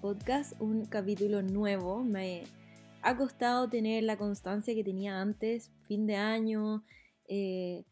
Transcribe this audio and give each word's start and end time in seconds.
Podcast, 0.00 0.52
un 0.60 0.84
capítulo 0.84 1.42
nuevo. 1.42 2.04
Me 2.04 2.44
ha 3.02 3.16
costado 3.16 3.68
tener 3.68 4.04
la 4.04 4.16
constancia 4.16 4.76
que 4.76 4.84
tenía 4.84 5.20
antes, 5.20 5.72
fin 5.88 6.06
de 6.06 6.14
año, 6.14 6.84
eh, 7.26 7.84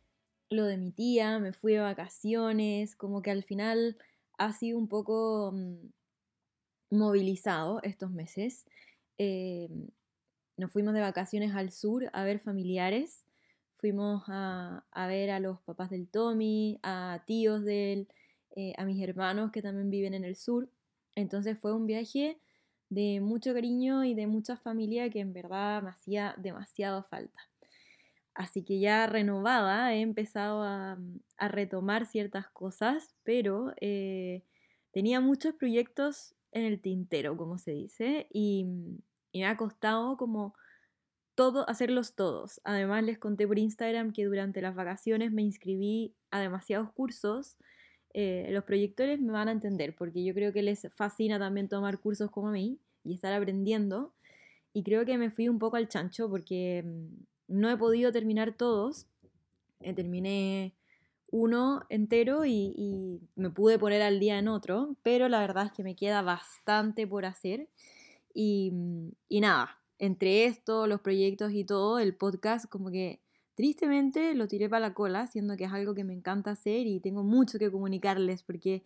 lo 0.51 0.67
de 0.67 0.77
mi 0.77 0.93
tía, 0.93 1.41
me 1.41 1.53
fui 1.53 1.73
de 1.73 1.81
vacaciones, 1.81 2.95
como 2.95 3.23
que 3.23 3.33
al 3.33 3.43
final 3.43 3.97
ha 4.39 4.53
sido 4.53 4.79
un 4.79 4.87
poco 4.87 5.51
mm, 5.53 6.97
movilizado 6.97 7.83
estos 7.83 8.13
meses. 8.13 8.67
Eh, 9.19 9.69
nos 10.57 10.71
fuimos 10.71 10.95
de 10.95 11.01
vacaciones 11.01 11.57
al 11.57 11.73
sur 11.73 12.09
a 12.13 12.23
ver 12.23 12.39
familiares, 12.39 13.25
fuimos 13.75 14.23
a, 14.29 14.87
a 14.93 15.07
ver 15.09 15.31
a 15.31 15.41
los 15.41 15.61
papás 15.63 15.91
del 15.91 16.07
Tommy, 16.07 16.79
a 16.85 17.25
tíos 17.27 17.65
del 17.65 18.07
eh, 18.55 18.75
a 18.77 18.85
mis 18.85 19.03
hermanos 19.03 19.51
que 19.51 19.61
también 19.61 19.91
viven 19.91 20.15
en 20.15 20.23
el 20.25 20.37
sur. 20.37 20.69
Entonces 21.15 21.59
fue 21.59 21.75
un 21.75 21.87
viaje 21.87 22.39
de 22.89 23.21
mucho 23.21 23.55
cariño 23.55 24.05
y 24.05 24.15
de 24.15 24.27
mucha 24.27 24.57
familia 24.57 25.11
que 25.11 25.21
en 25.21 25.33
verdad 25.33 25.83
me 25.83 25.91
hacía 25.91 26.35
demasiado 26.39 27.03
falta. 27.05 27.41
Así 28.35 28.65
que 28.65 28.81
ya 28.81 29.07
renovada 29.07 29.95
he 29.95 30.01
empezado 30.01 30.63
a, 30.63 30.99
retomar 31.39 32.07
ciertas 32.07 32.49
cosas, 32.51 33.15
pero 33.23 33.73
eh, 33.81 34.43
tenía 34.93 35.21
muchos 35.21 35.55
proyectos 35.55 36.35
en 36.51 36.65
el 36.65 36.81
tintero, 36.81 37.37
como 37.37 37.59
se 37.59 37.73
dice, 37.73 38.27
y, 38.33 38.67
y 39.31 39.41
me 39.41 39.47
ha 39.47 39.57
costado 39.57 40.17
como 40.17 40.55
todo, 41.35 41.69
hacerlos 41.69 42.15
todos. 42.15 42.61
Además 42.65 43.05
les 43.05 43.19
conté 43.19 43.47
por 43.47 43.59
Instagram 43.59 44.13
que 44.13 44.25
durante 44.25 44.63
las 44.63 44.75
vacaciones 44.75 45.33
me 45.33 45.43
inscribí 45.43 46.15
a 46.31 46.41
demasiados 46.41 46.93
cursos 46.93 47.57
eh, 48.15 48.47
los 48.51 48.63
proyectores 48.63 49.21
me 49.21 49.33
van 49.33 49.49
a 49.49 49.53
entender, 49.53 49.95
porque 49.97 50.25
yo 50.25 50.33
creo 50.35 50.53
que 50.53 50.63
les 50.63 50.87
fascina 50.95 51.37
también 51.39 51.69
tomar 51.69 51.99
cursos 51.99 52.31
como 52.31 52.49
a 52.49 52.53
mí 52.53 52.79
y 53.05 53.15
estar 53.15 53.33
aprendiendo. 53.33 54.13
Y 54.73 54.85
creo 54.85 55.05
que 55.05 55.19
me 55.19 55.31
fui 55.31 55.49
un 55.49 55.59
poco 55.59 55.77
al 55.77 55.89
chancho 55.89 56.31
porque 56.31 56.85
mm, 56.85 57.59
no 57.59 57.71
he 57.71 57.77
podido 57.77 58.13
terminar 58.13 58.57
todos. 58.57 59.07
Eh, 59.81 59.93
terminé 59.95 60.75
uno 61.31 61.83
entero 61.89 62.45
y, 62.47 63.21
me 63.35 63.51
pude 63.51 63.79
poner 63.79 64.03
al 64.03 64.21
día 64.21 64.39
en 64.39 64.47
otro, 64.47 64.97
pero 65.03 65.29
la 65.29 65.41
verdad 65.41 65.67
es 65.67 65.73
que 65.73 65.83
me 65.83 65.97
queda 65.97 66.23
bastante 66.23 67.07
por 67.09 67.25
hacer. 67.25 67.69
Y, 68.33 68.71
mm, 68.73 69.09
y 69.29 69.41
nada, 69.41 69.79
entre 69.99 70.45
esto, 70.45 70.87
los 70.87 71.01
proyectos 71.01 71.53
y 71.53 71.65
todo, 71.65 71.99
el 71.99 72.15
podcast 72.15 72.67
como 72.67 72.91
que 72.93 73.24
Tristemente 73.55 74.35
lo 74.35 74.49
tiré 74.49 74.69
para 74.69 74.89
la 74.89 74.95
cola, 74.95 75.27
siendo 75.27 75.57
que 75.57 75.65
es 75.65 75.73
algo 75.73 75.95
que 75.95 76.05
me 76.05 76.13
encanta 76.13 76.51
hacer 76.51 76.87
y 76.87 76.99
tengo 77.01 77.23
mucho 77.23 77.59
que 77.59 77.71
comunicarles 77.71 78.43
porque 78.43 78.85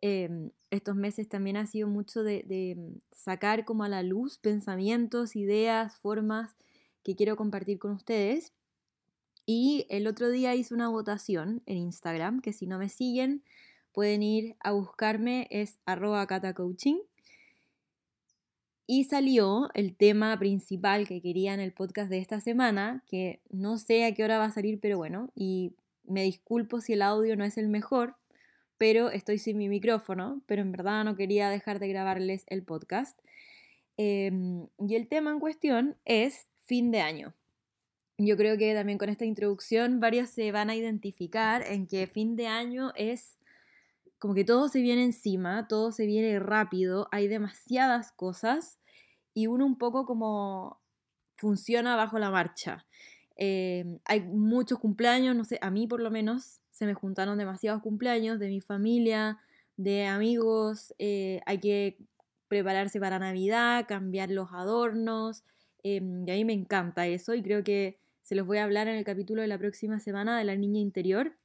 em, 0.00 0.50
estos 0.70 0.96
meses 0.96 1.28
también 1.28 1.56
ha 1.56 1.66
sido 1.66 1.88
mucho 1.88 2.22
de, 2.22 2.74
mm, 2.76 2.98
sacar 3.10 3.64
como 3.64 3.84
a 3.84 3.88
la 3.88 4.02
luz 4.02 4.38
pensamientos, 4.38 5.36
ideas, 5.36 5.96
formas 5.96 6.56
que 7.02 7.16
quiero 7.16 7.36
compartir 7.36 7.78
con 7.78 7.92
ustedes. 7.92 8.52
Y 9.44 9.86
el 9.90 10.06
otro 10.06 10.30
día 10.30 10.54
hice 10.54 10.74
una 10.74 10.88
votación 10.88 11.62
en 11.66 11.78
Instagram, 11.78 12.40
que 12.40 12.52
si 12.52 12.66
no 12.66 12.78
me 12.78 12.88
siguen 12.88 13.42
pueden 13.92 14.22
ir 14.22 14.56
a 14.60 14.72
buscarme, 14.72 15.48
es 15.50 15.80
arroba 15.84 16.26
catacoaching. 16.26 17.00
Y 18.90 19.04
salió 19.04 19.68
el 19.74 19.94
tema 19.94 20.38
principal 20.38 21.06
que 21.06 21.20
quería 21.20 21.52
en 21.52 21.60
el 21.60 21.74
podcast 21.74 22.08
de 22.08 22.16
esta 22.20 22.40
semana, 22.40 23.04
que 23.06 23.42
no 23.50 23.76
sé 23.76 24.06
a 24.06 24.14
qué 24.14 24.24
hora 24.24 24.38
va 24.38 24.46
a 24.46 24.50
salir, 24.50 24.80
pero 24.80 24.96
bueno, 24.96 25.30
y 25.34 25.74
me 26.04 26.22
disculpo 26.22 26.80
si 26.80 26.94
el 26.94 27.02
audio 27.02 27.36
no 27.36 27.44
es 27.44 27.58
el 27.58 27.68
mejor, 27.68 28.16
pero 28.78 29.10
estoy 29.10 29.36
sin 29.36 29.58
mi 29.58 29.68
micrófono, 29.68 30.40
pero 30.46 30.62
en 30.62 30.72
verdad 30.72 31.04
no 31.04 31.16
quería 31.16 31.50
dejar 31.50 31.80
de 31.80 31.88
grabarles 31.88 32.44
el 32.46 32.62
podcast. 32.62 33.20
Em, 33.98 34.68
y 34.78 34.94
el 34.94 35.06
tema 35.06 35.32
en 35.32 35.40
cuestión 35.40 35.96
es 36.06 36.48
fin 36.64 36.90
de 36.90 37.02
año. 37.02 37.34
Yo 38.16 38.38
creo 38.38 38.56
que 38.56 38.72
también 38.72 38.96
con 38.96 39.10
esta 39.10 39.26
introducción 39.26 40.00
varios 40.00 40.30
se 40.30 40.50
van 40.50 40.70
a 40.70 40.76
identificar 40.76 41.62
en 41.62 41.86
que 41.86 42.06
fin 42.06 42.36
de 42.36 42.46
año 42.46 42.92
es 42.96 43.36
como 44.18 44.34
que 44.34 44.44
todo 44.44 44.68
se 44.68 44.80
viene 44.80 45.04
encima, 45.04 45.68
todo 45.68 45.92
se 45.92 46.06
viene 46.06 46.38
rápido, 46.40 47.08
hay 47.12 47.28
demasiadas 47.28 48.12
cosas 48.12 48.78
y 49.34 49.46
uno 49.46 49.64
un 49.66 49.78
poco 49.78 50.06
como 50.06 50.80
funciona 51.36 51.96
bajo 51.96 52.18
la 52.18 52.30
marcha. 52.30 52.86
Eh, 53.36 53.84
hay 54.04 54.20
muchos 54.22 54.78
cumpleaños, 54.80 55.36
no 55.36 55.44
sé, 55.44 55.58
a 55.62 55.70
mí 55.70 55.86
por 55.86 56.00
lo 56.00 56.10
menos 56.10 56.60
se 56.70 56.86
me 56.86 56.94
juntaron 56.94 57.38
demasiados 57.38 57.82
cumpleaños 57.82 58.40
de 58.40 58.48
mi 58.48 58.60
familia, 58.60 59.38
de 59.76 60.06
amigos, 60.06 60.92
eh, 60.98 61.40
hay 61.46 61.58
que 61.58 61.98
prepararse 62.48 62.98
para 62.98 63.20
Navidad, 63.20 63.86
cambiar 63.86 64.30
los 64.30 64.52
adornos, 64.52 65.44
em, 65.84 66.26
y 66.26 66.30
a 66.32 66.34
mí 66.34 66.44
me 66.44 66.52
encanta 66.52 67.06
eso 67.06 67.34
y 67.34 67.42
creo 67.42 67.62
que 67.62 67.98
se 68.22 68.34
los 68.34 68.46
voy 68.46 68.58
a 68.58 68.64
hablar 68.64 68.88
en 68.88 68.96
el 68.96 69.04
capítulo 69.04 69.42
de 69.42 69.48
la 69.48 69.58
próxima 69.58 70.00
semana 70.00 70.36
de 70.36 70.44
la 70.44 70.56
niña 70.56 70.80
interior 70.80 71.36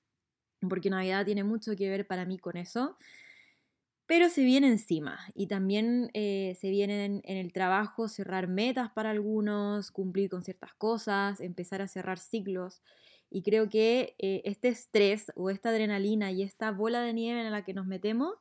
porque 0.70 0.90
Navidad 0.90 1.26
tiene 1.26 1.44
mucho 1.44 1.76
que 1.76 1.90
ver 1.90 2.08
para 2.08 2.26
mí 2.26 2.38
con 2.38 2.58
eso. 2.58 2.98
Pero 4.06 4.30
se 4.30 4.44
viene 4.44 4.68
encima 4.68 5.20
y 5.34 5.48
también 5.48 6.10
eh, 6.14 6.58
se 6.60 6.70
viene 6.70 7.06
en, 7.06 7.22
el 7.26 7.54
trabajo 7.54 8.10
cerrar 8.10 8.48
metas 8.48 8.92
para 8.92 9.12
algunos, 9.12 9.92
cumplir 9.92 10.30
con 10.30 10.44
ciertas 10.44 10.74
cosas, 10.74 11.40
empezar 11.40 11.82
a 11.82 11.88
cerrar 11.88 12.20
ciclos. 12.20 12.82
Y 13.30 13.44
creo 13.44 13.70
que 13.70 14.16
eh, 14.20 14.42
este 14.46 14.68
estrés 14.68 15.32
o 15.36 15.50
esta 15.50 15.70
adrenalina 15.70 16.32
y 16.32 16.44
esta 16.44 16.72
bola 16.72 17.02
de 17.02 17.14
nieve 17.14 17.42
en 17.42 17.52
la 17.52 17.64
que 17.64 17.74
nos 17.74 17.88
metemos 17.88 18.36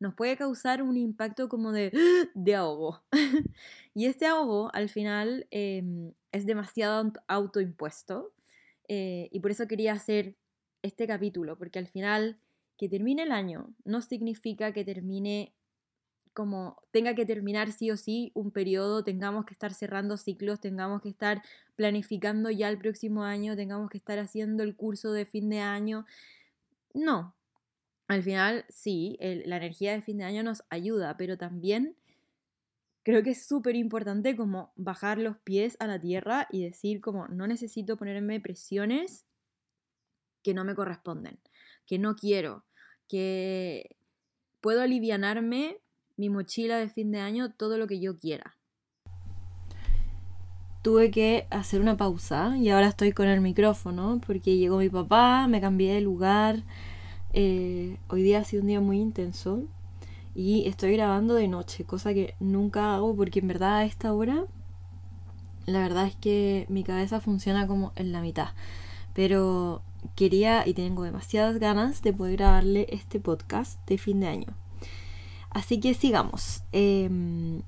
nos 0.00 0.14
puede 0.14 0.36
causar 0.36 0.82
un 0.82 0.96
impacto 0.96 1.48
como 1.48 1.72
de, 1.72 1.92
de 2.34 2.54
ahogo. 2.54 3.04
y 3.94 4.06
este 4.06 4.26
ahogo 4.26 4.70
al 4.74 4.88
final 4.88 5.46
em, 5.50 6.12
es 6.32 6.46
demasiado 6.46 7.12
autoimpuesto. 7.28 8.32
Eh, 8.88 9.28
y 9.32 9.40
por 9.40 9.50
eso 9.50 9.66
quería 9.66 9.92
hacer 9.92 10.36
este 10.84 11.06
capítulo, 11.06 11.56
porque 11.56 11.78
al 11.78 11.88
final 11.88 12.38
que 12.76 12.88
termine 12.88 13.22
el 13.22 13.32
año 13.32 13.74
no 13.84 14.02
significa 14.02 14.72
que 14.72 14.84
termine 14.84 15.52
como 16.34 16.82
tenga 16.90 17.14
que 17.14 17.24
terminar 17.24 17.72
sí 17.72 17.90
o 17.90 17.96
sí 17.96 18.32
un 18.34 18.50
periodo, 18.50 19.04
tengamos 19.04 19.46
que 19.46 19.54
estar 19.54 19.72
cerrando 19.72 20.16
ciclos, 20.16 20.60
tengamos 20.60 21.00
que 21.00 21.08
estar 21.08 21.42
planificando 21.76 22.50
ya 22.50 22.68
el 22.68 22.78
próximo 22.78 23.22
año, 23.22 23.56
tengamos 23.56 23.88
que 23.88 23.98
estar 23.98 24.18
haciendo 24.18 24.64
el 24.64 24.74
curso 24.74 25.12
de 25.12 25.26
fin 25.26 25.48
de 25.48 25.60
año. 25.60 26.06
No, 26.92 27.34
al 28.08 28.22
final 28.22 28.64
sí, 28.68 29.16
la 29.20 29.56
energía 29.56 29.92
de 29.92 30.02
fin 30.02 30.18
de 30.18 30.24
año 30.24 30.42
nos 30.42 30.64
ayuda, 30.70 31.16
pero 31.16 31.38
también 31.38 31.96
creo 33.04 33.22
que 33.22 33.30
es 33.30 33.46
súper 33.46 33.76
importante 33.76 34.36
como 34.36 34.72
bajar 34.74 35.18
los 35.18 35.38
pies 35.38 35.76
a 35.78 35.86
la 35.86 36.00
tierra 36.00 36.48
y 36.50 36.64
decir 36.64 37.00
como 37.00 37.28
no 37.28 37.46
necesito 37.46 37.96
ponerme 37.96 38.40
presiones 38.40 39.24
que 40.44 40.54
no 40.54 40.64
me 40.64 40.76
corresponden, 40.76 41.40
que 41.86 41.98
no 41.98 42.14
quiero, 42.14 42.64
que 43.08 43.96
puedo 44.60 44.82
alivianarme 44.82 45.80
mi 46.16 46.28
mochila 46.28 46.76
de 46.76 46.88
fin 46.88 47.10
de 47.10 47.18
año 47.18 47.52
todo 47.52 47.78
lo 47.78 47.88
que 47.88 47.98
yo 47.98 48.18
quiera. 48.18 48.56
Tuve 50.82 51.10
que 51.10 51.46
hacer 51.50 51.80
una 51.80 51.96
pausa 51.96 52.56
y 52.58 52.68
ahora 52.68 52.88
estoy 52.88 53.12
con 53.12 53.26
el 53.26 53.40
micrófono 53.40 54.20
porque 54.24 54.56
llegó 54.56 54.78
mi 54.78 54.90
papá, 54.90 55.48
me 55.48 55.60
cambié 55.60 55.94
de 55.94 56.02
lugar. 56.02 56.62
Eh, 57.32 57.98
hoy 58.08 58.22
día 58.22 58.40
ha 58.40 58.44
sido 58.44 58.60
un 58.60 58.68
día 58.68 58.80
muy 58.80 59.00
intenso 59.00 59.66
y 60.34 60.68
estoy 60.68 60.92
grabando 60.92 61.34
de 61.34 61.48
noche, 61.48 61.84
cosa 61.84 62.12
que 62.12 62.34
nunca 62.38 62.94
hago 62.94 63.16
porque 63.16 63.40
en 63.40 63.48
verdad 63.48 63.76
a 63.78 63.84
esta 63.86 64.12
hora 64.12 64.44
la 65.66 65.80
verdad 65.80 66.06
es 66.06 66.16
que 66.16 66.66
mi 66.68 66.84
cabeza 66.84 67.20
funciona 67.20 67.66
como 67.66 67.92
en 67.96 68.12
la 68.12 68.20
mitad. 68.20 68.48
Pero 69.14 69.82
quería 70.14 70.66
y 70.66 70.74
tengo 70.74 71.02
demasiadas 71.02 71.58
ganas 71.58 72.02
de 72.02 72.12
poder 72.12 72.36
grabarle 72.36 72.86
este 72.90 73.20
podcast 73.20 73.78
de 73.86 73.98
fin 73.98 74.20
de 74.20 74.28
año. 74.28 74.48
Así 75.50 75.80
que 75.80 75.94
sigamos. 75.94 76.62
Em, 76.72 77.62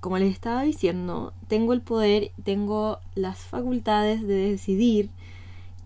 como 0.00 0.18
les 0.18 0.32
estaba 0.32 0.62
diciendo, 0.62 1.32
tengo 1.48 1.72
el 1.72 1.82
poder, 1.82 2.32
tengo 2.44 2.98
las 3.14 3.38
facultades 3.38 4.26
de 4.26 4.50
decidir 4.50 5.10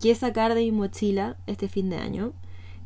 qué 0.00 0.14
sacar 0.14 0.54
de 0.54 0.62
mi 0.62 0.72
mochila 0.72 1.36
este 1.46 1.68
fin 1.68 1.90
de 1.90 1.96
año. 1.96 2.32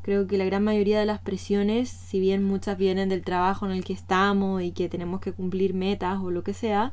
Creo 0.02 0.26
que 0.26 0.38
la 0.38 0.46
gran 0.46 0.64
mayoría 0.64 0.98
de 1.00 1.06
las 1.06 1.20
presiones, 1.20 1.90
si 1.90 2.20
bien 2.20 2.44
muchas 2.44 2.78
vienen 2.78 3.10
del 3.10 3.22
trabajo 3.22 3.66
en 3.66 3.72
el 3.72 3.84
que 3.84 3.92
estamos 3.92 4.62
y 4.62 4.70
que 4.72 4.88
tenemos 4.88 5.20
que 5.20 5.32
cumplir 5.32 5.74
metas 5.74 6.18
o 6.22 6.30
lo 6.30 6.42
que 6.42 6.54
sea, 6.54 6.92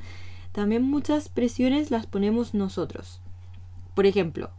también 0.51 0.83
muchas 0.83 1.29
presiones 1.29 1.91
las 1.91 2.05
ponemos 2.05 2.53
nosotros. 2.53 3.21
Por 3.93 4.05
ejemplo, 4.05 4.49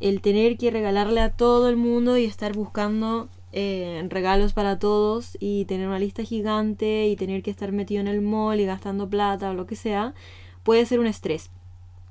el 0.00 0.20
tener 0.20 0.56
que 0.56 0.70
regalarle 0.70 1.20
a 1.20 1.30
todo 1.30 1.68
el 1.68 1.76
mundo 1.76 2.16
y 2.16 2.24
estar 2.24 2.54
buscando 2.54 3.28
eh, 3.52 4.06
regalos 4.08 4.52
para 4.52 4.78
todos 4.78 5.36
y 5.40 5.64
tener 5.66 5.88
una 5.88 5.98
lista 5.98 6.22
gigante 6.22 7.08
y 7.08 7.16
tener 7.16 7.42
que 7.42 7.50
estar 7.50 7.72
metido 7.72 8.00
en 8.00 8.08
el 8.08 8.20
mall 8.22 8.60
y 8.60 8.64
gastando 8.64 9.08
plata 9.08 9.50
o 9.50 9.54
lo 9.54 9.66
que 9.66 9.76
sea, 9.76 10.14
puede 10.62 10.86
ser 10.86 11.00
un 11.00 11.06
estrés. 11.06 11.50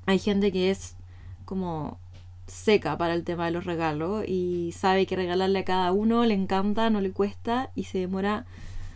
Hay 0.06 0.18
gente 0.18 0.52
que 0.52 0.70
es 0.70 0.96
como 1.44 1.98
seca 2.46 2.98
para 2.98 3.14
el 3.14 3.24
tema 3.24 3.46
de 3.46 3.52
los 3.52 3.64
regalos 3.64 4.24
y 4.26 4.72
sabe 4.72 5.06
que 5.06 5.16
regalarle 5.16 5.60
a 5.60 5.64
cada 5.64 5.92
uno 5.92 6.24
le 6.24 6.34
encanta, 6.34 6.90
no 6.90 7.00
le 7.00 7.12
cuesta 7.12 7.70
y 7.74 7.84
se 7.84 7.98
demora 7.98 8.44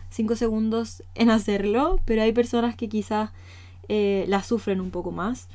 cinco 0.09 0.35
segundos 0.35 1.03
en 1.15 1.29
hacerlo, 1.29 1.99
pero 2.05 2.21
hay 2.21 2.31
personas 2.31 2.75
que 2.75 2.89
quizás 2.89 3.31
eh, 3.89 4.25
la 4.27 4.43
sufren 4.43 4.81
un 4.81 4.91
poco 4.91 5.11
más. 5.11 5.47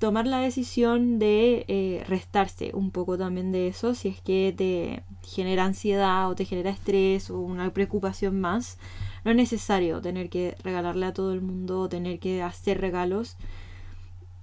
Tomar 0.00 0.26
la 0.26 0.38
decisión 0.38 1.18
de 1.18 1.66
eh, 1.68 2.02
restarse 2.08 2.70
un 2.72 2.90
poco 2.90 3.18
también 3.18 3.52
de 3.52 3.68
eso, 3.68 3.94
si 3.94 4.08
es 4.08 4.20
que 4.22 4.54
te 4.56 5.02
genera 5.22 5.66
ansiedad 5.66 6.30
o 6.30 6.34
te 6.34 6.46
genera 6.46 6.70
estrés 6.70 7.28
o 7.28 7.38
una 7.38 7.70
preocupación 7.70 8.40
más. 8.40 8.78
No 9.26 9.30
es 9.30 9.36
necesario 9.36 10.00
tener 10.00 10.30
que 10.30 10.56
regalarle 10.64 11.04
a 11.04 11.12
todo 11.12 11.34
el 11.34 11.42
mundo 11.42 11.80
o 11.80 11.88
tener 11.90 12.18
que 12.18 12.42
hacer 12.42 12.80
regalos. 12.80 13.36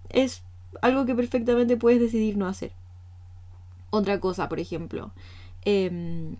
Es 0.09 0.44
algo 0.83 1.07
que 1.07 1.15
perfectamente 1.15 1.75
puedes 1.75 2.00
decidir 2.00 2.38
no 2.38 2.48
hacer. 2.48 2.71
Otra 3.89 4.19
cosa, 4.19 4.48
por 4.50 4.59
ejemplo, 4.59 5.12
em, 5.65 6.36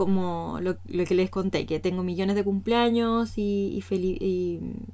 como 0.00 0.60
lo, 0.62 0.78
que 1.04 1.14
les 1.14 1.28
conté, 1.28 1.66
que 1.66 1.78
tengo 1.78 2.02
millones 2.02 2.34
de 2.34 2.42
cumpleaños 2.42 3.34
y, 3.36 3.84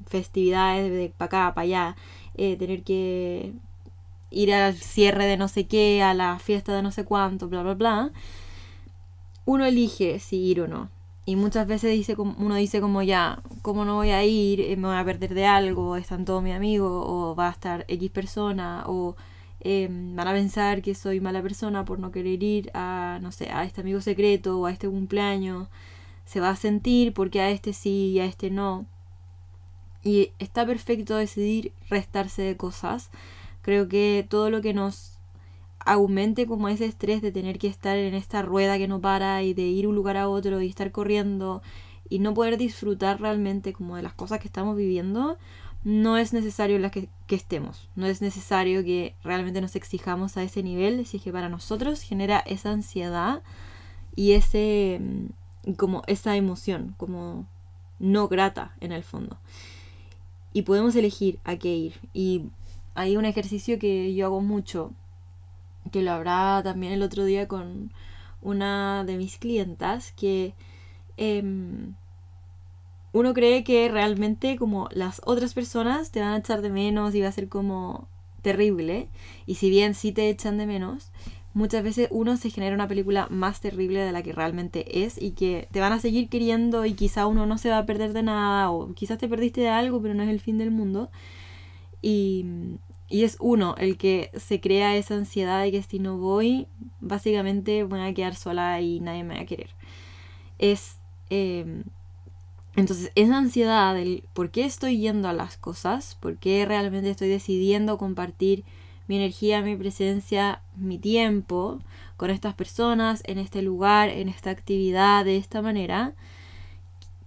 festividades 0.08 0.91
de 0.91 1.12
para 1.17 1.26
acá, 1.26 1.55
para 1.55 1.62
allá, 1.62 1.97
eh, 2.35 2.56
tener 2.56 2.82
que 2.82 3.53
ir 4.31 4.53
al 4.53 4.75
cierre 4.75 5.26
de 5.26 5.37
no 5.37 5.47
sé 5.47 5.69
qué, 5.69 6.03
a 6.03 6.12
la 6.12 6.41
fiesta 6.41 6.75
de 6.75 6.82
no 6.82 6.91
sé 6.91 7.05
cuánto, 7.05 7.49
bla, 7.49 7.62
bla, 7.62 7.75
bla, 7.75 8.11
uno 9.44 9.64
elige 9.64 10.19
si 10.19 10.38
ir 10.38 10.62
o 10.62 10.67
no. 10.67 10.91
Y 11.25 11.37
muchas 11.37 11.69
veces 11.69 11.93
dice, 11.93 12.17
uno 12.19 12.56
dice 12.56 12.81
como 12.81 13.00
ya, 13.03 13.43
¿cómo 13.62 13.85
no 13.85 13.94
voy 13.94 14.11
a 14.11 14.25
ir? 14.25 14.61
Eh, 14.61 14.76
¿Me 14.76 14.88
voy 14.88 14.97
a 14.97 15.05
perder 15.05 15.35
de 15.35 15.47
algo? 15.47 15.97
¿Están 15.97 16.25
todos 16.25 16.43
mis 16.43 16.55
amigos? 16.55 16.91
¿O 17.06 17.37
va 17.37 17.49
a 17.49 17.53
estar 17.53 17.85
X 17.87 18.11
persona? 18.11 18.82
¿O 18.88 19.14
Em, 19.68 20.14
van 20.14 20.28
a 20.28 20.32
pensar 20.32 20.80
que 20.80 20.94
soy 20.94 21.18
mala 21.18 21.42
persona 21.42 21.84
por 21.84 21.98
no 21.98 22.12
querer 22.12 22.40
ir 22.40 22.70
a, 22.72 23.18
no 23.20 23.32
sé, 23.32 23.50
a 23.50 23.64
este 23.64 23.80
amigo 23.80 24.00
secreto 24.00 24.60
o 24.60 24.66
a 24.66 24.70
este 24.70 24.88
cumpleaños. 24.88 25.66
Se 26.24 26.38
va 26.38 26.50
a 26.50 26.56
sentir 26.56 27.12
porque 27.12 27.40
a 27.40 27.50
este 27.50 27.72
sí 27.72 28.12
y 28.12 28.20
a 28.20 28.26
este 28.26 28.48
no. 28.48 28.86
Y 30.04 30.30
está 30.38 30.64
perfecto 30.64 31.16
decidir 31.16 31.72
restarse 31.90 32.42
de 32.42 32.56
cosas. 32.56 33.10
Creo 33.62 33.88
que 33.88 34.24
todo 34.28 34.50
lo 34.50 34.60
que 34.62 34.72
nos 34.72 35.18
aumente 35.80 36.46
como 36.46 36.69
ese 36.69 36.84
estrés 36.84 37.20
de 37.20 37.32
tener 37.32 37.58
que 37.58 37.66
estar 37.66 37.96
en 37.96 38.14
esta 38.14 38.42
rueda 38.42 38.78
que 38.78 38.86
no 38.86 39.00
para 39.00 39.42
y 39.42 39.52
de 39.52 39.62
ir 39.62 39.88
un 39.88 39.96
lugar 39.96 40.16
a 40.16 40.28
otro 40.28 40.60
y 40.62 40.69
estar 40.69 40.92
corriendo 40.92 41.60
y 42.08 42.20
no 42.20 42.34
poder 42.34 42.56
disfrutar 42.56 43.20
realmente 43.20 43.72
como 43.72 43.96
de 43.96 44.02
las 44.02 44.14
cosas 44.14 44.38
que 44.38 44.46
estamos 44.46 44.76
viviendo, 44.76 45.38
no 45.86 46.18
es 46.18 46.32
necesario 46.32 46.80
la 46.80 46.90
que, 46.90 47.08
estemos, 47.28 47.88
no 47.94 48.06
es 48.06 48.20
necesario 48.20 48.82
que 48.82 49.14
realmente 49.22 49.60
nos 49.60 49.76
exijamos 49.76 50.36
a 50.36 50.42
ese 50.42 50.64
nivel, 50.64 51.06
si 51.06 51.18
es 51.18 51.22
que 51.22 51.30
para 51.30 51.48
nosotros 51.48 52.02
genera 52.02 52.40
esa 52.40 52.72
ansiedad 52.72 53.44
y 54.16 54.32
ese 54.32 55.00
mm, 55.00 55.74
como 55.74 56.02
esa 56.08 56.34
emoción, 56.34 56.96
como 56.96 57.46
no 58.00 58.26
grata 58.26 58.74
en 58.80 58.90
el 58.90 59.04
fondo. 59.04 59.38
Y 60.52 60.62
podemos 60.62 60.96
elegir 60.96 61.38
a 61.44 61.54
qué 61.54 61.76
ir. 61.76 61.94
Y 62.12 62.46
hay 62.96 63.16
un 63.16 63.24
ejercicio 63.24 63.78
que 63.78 64.12
yo 64.12 64.26
hago 64.26 64.40
mucho, 64.40 64.90
que 65.92 66.02
lo 66.02 66.10
habrá 66.10 66.62
también 66.64 66.94
el 66.94 67.02
otro 67.04 67.24
día 67.24 67.46
con 67.46 67.92
una 68.42 69.04
de 69.04 69.16
mis 69.18 69.38
clientas, 69.38 70.10
que 70.10 70.52
em, 71.16 71.94
uno 73.16 73.32
cree 73.32 73.64
que 73.64 73.88
realmente 73.88 74.56
como 74.56 74.90
las 74.92 75.22
otras 75.24 75.54
personas 75.54 76.10
te 76.10 76.20
van 76.20 76.34
a 76.34 76.36
echar 76.36 76.60
de 76.60 76.68
menos 76.68 77.14
y 77.14 77.22
va 77.22 77.28
a 77.28 77.32
ser 77.32 77.48
como 77.48 78.08
terrible. 78.42 79.08
Y 79.46 79.54
si 79.54 79.70
bien 79.70 79.94
sí 79.94 80.12
te 80.12 80.28
echan 80.28 80.58
de 80.58 80.66
menos, 80.66 81.12
muchas 81.54 81.82
veces 81.82 82.08
uno 82.10 82.36
se 82.36 82.50
genera 82.50 82.74
una 82.74 82.88
película 82.88 83.26
más 83.30 83.62
terrible 83.62 84.00
de 84.00 84.12
la 84.12 84.22
que 84.22 84.34
realmente 84.34 85.02
es 85.02 85.20
y 85.20 85.30
que 85.30 85.66
te 85.72 85.80
van 85.80 85.94
a 85.94 85.98
seguir 85.98 86.28
queriendo 86.28 86.84
y 86.84 86.92
quizá 86.92 87.26
uno 87.26 87.46
no 87.46 87.56
se 87.56 87.70
va 87.70 87.78
a 87.78 87.86
perder 87.86 88.12
de 88.12 88.22
nada 88.22 88.70
o 88.70 88.92
quizás 88.92 89.16
te 89.16 89.28
perdiste 89.28 89.62
de 89.62 89.70
algo 89.70 90.02
pero 90.02 90.12
no 90.12 90.22
es 90.22 90.28
el 90.28 90.40
fin 90.40 90.58
del 90.58 90.70
mundo. 90.70 91.10
Y, 92.02 92.44
y 93.08 93.24
es 93.24 93.38
uno 93.40 93.76
el 93.78 93.96
que 93.96 94.30
se 94.36 94.60
crea 94.60 94.94
esa 94.94 95.14
ansiedad 95.14 95.62
de 95.62 95.72
que 95.72 95.82
si 95.82 96.00
no 96.00 96.19
voy, 96.19 96.66
básicamente 97.00 97.82
voy 97.82 98.00
a 98.00 98.12
quedar 98.12 98.34
sola 98.34 98.78
y 98.82 99.00
nadie 99.00 99.24
me 99.24 99.36
va 99.36 99.40
a 99.40 99.46
querer. 99.46 99.70
Es... 100.58 100.98
Em, 101.30 101.82
entonces, 102.76 103.11
esa 103.14 103.38
ansiedad 103.38 103.94
del 103.94 104.25
por 104.34 104.50
qué 104.50 104.64
estoy 104.64 104.99
yendo 104.99 105.28
a 105.28 105.32
las 105.32 105.56
cosas, 105.56 106.17
por 106.20 106.37
qué 106.37 106.64
realmente 106.67 107.11
estoy 107.11 107.28
decidiendo 107.28 107.96
compartir 107.96 108.64
mi 109.08 109.17
energía, 109.17 109.62
mi 109.62 109.76
presencia, 109.76 110.61
mi 110.76 110.99
tiempo 110.99 111.81
con 112.17 112.31
estas 112.31 112.55
personas, 112.55 113.23
en 113.26 113.38
este 113.38 113.62
lugar, 113.62 114.11
en 114.11 114.28
esta 114.28 114.50
actividad, 114.50 115.25
de 115.25 115.37
esta 115.37 115.62
manera, 115.62 116.12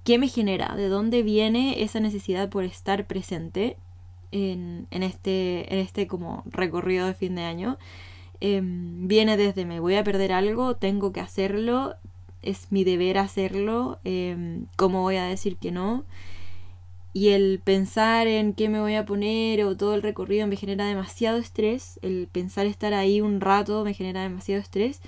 ¿qué 0.03 0.17
me 0.17 0.27
genera? 0.27 0.75
¿De 0.75 0.87
dónde 0.87 1.23
viene 1.23 1.81
esa 1.83 1.99
necesidad 1.99 2.49
por 2.49 2.63
estar 2.63 3.07
presente 3.07 3.77
en, 4.31 4.87
este, 4.91 5.73
en 5.73 5.79
este 5.79 6.07
como 6.07 6.43
recorrido 6.45 7.07
de 7.07 7.13
fin 7.13 7.35
de 7.35 7.43
año? 7.43 7.77
Em, 8.41 9.07
viene 9.07 9.35
desde 9.35 9.65
me 9.65 9.79
voy 9.79 9.95
a 9.95 10.03
perder 10.03 10.31
algo, 10.31 10.75
tengo 10.75 11.11
que 11.11 11.19
hacerlo, 11.19 11.95
es 12.41 12.71
mi 12.71 12.83
deber 12.83 13.17
hacerlo, 13.17 13.99
eh, 14.03 14.61
cómo 14.75 15.01
voy 15.01 15.17
a 15.17 15.25
decir 15.25 15.57
que 15.57 15.71
no. 15.71 16.03
Y 17.11 17.29
el 17.29 17.59
pensar 17.63 18.27
en 18.27 18.53
qué 18.53 18.69
me 18.69 18.79
voy 18.79 18.95
a 18.95 19.05
poner 19.05 19.63
o 19.63 19.75
todo 19.75 19.95
el 19.95 20.03
recorrido 20.03 20.47
me 20.47 20.55
genera 20.55 20.85
demasiado 20.85 21.37
estrés. 21.37 21.99
El 22.03 22.27
pensar 22.31 22.67
estar 22.67 22.93
ahí 22.93 23.19
un 23.19 23.41
rato 23.41 23.83
me 23.83 23.93
genera 23.93 24.21
demasiado 24.21 24.61
estrés. 24.61 25.01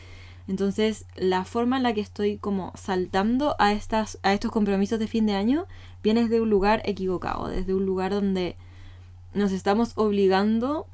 Entonces, 0.47 1.05
la 1.15 1.45
forma 1.45 1.77
en 1.77 1.83
la 1.83 1.93
que 1.93 2.01
estoy 2.01 2.37
como 2.37 2.73
saltando 2.75 3.55
a, 3.59 3.73
estas, 3.73 4.19
a 4.23 4.33
estos 4.33 4.51
compromisos 4.51 4.99
de 4.99 5.07
fin 5.07 5.25
de 5.25 5.35
año 5.35 5.67
viene 6.03 6.23
desde 6.23 6.41
un 6.41 6.49
lugar 6.49 6.81
equivocado, 6.85 7.47
desde 7.47 7.73
un 7.73 7.85
lugar 7.85 8.11
donde 8.11 8.55
nos 9.33 9.51
estamos 9.51 9.93
obligando 9.95 10.87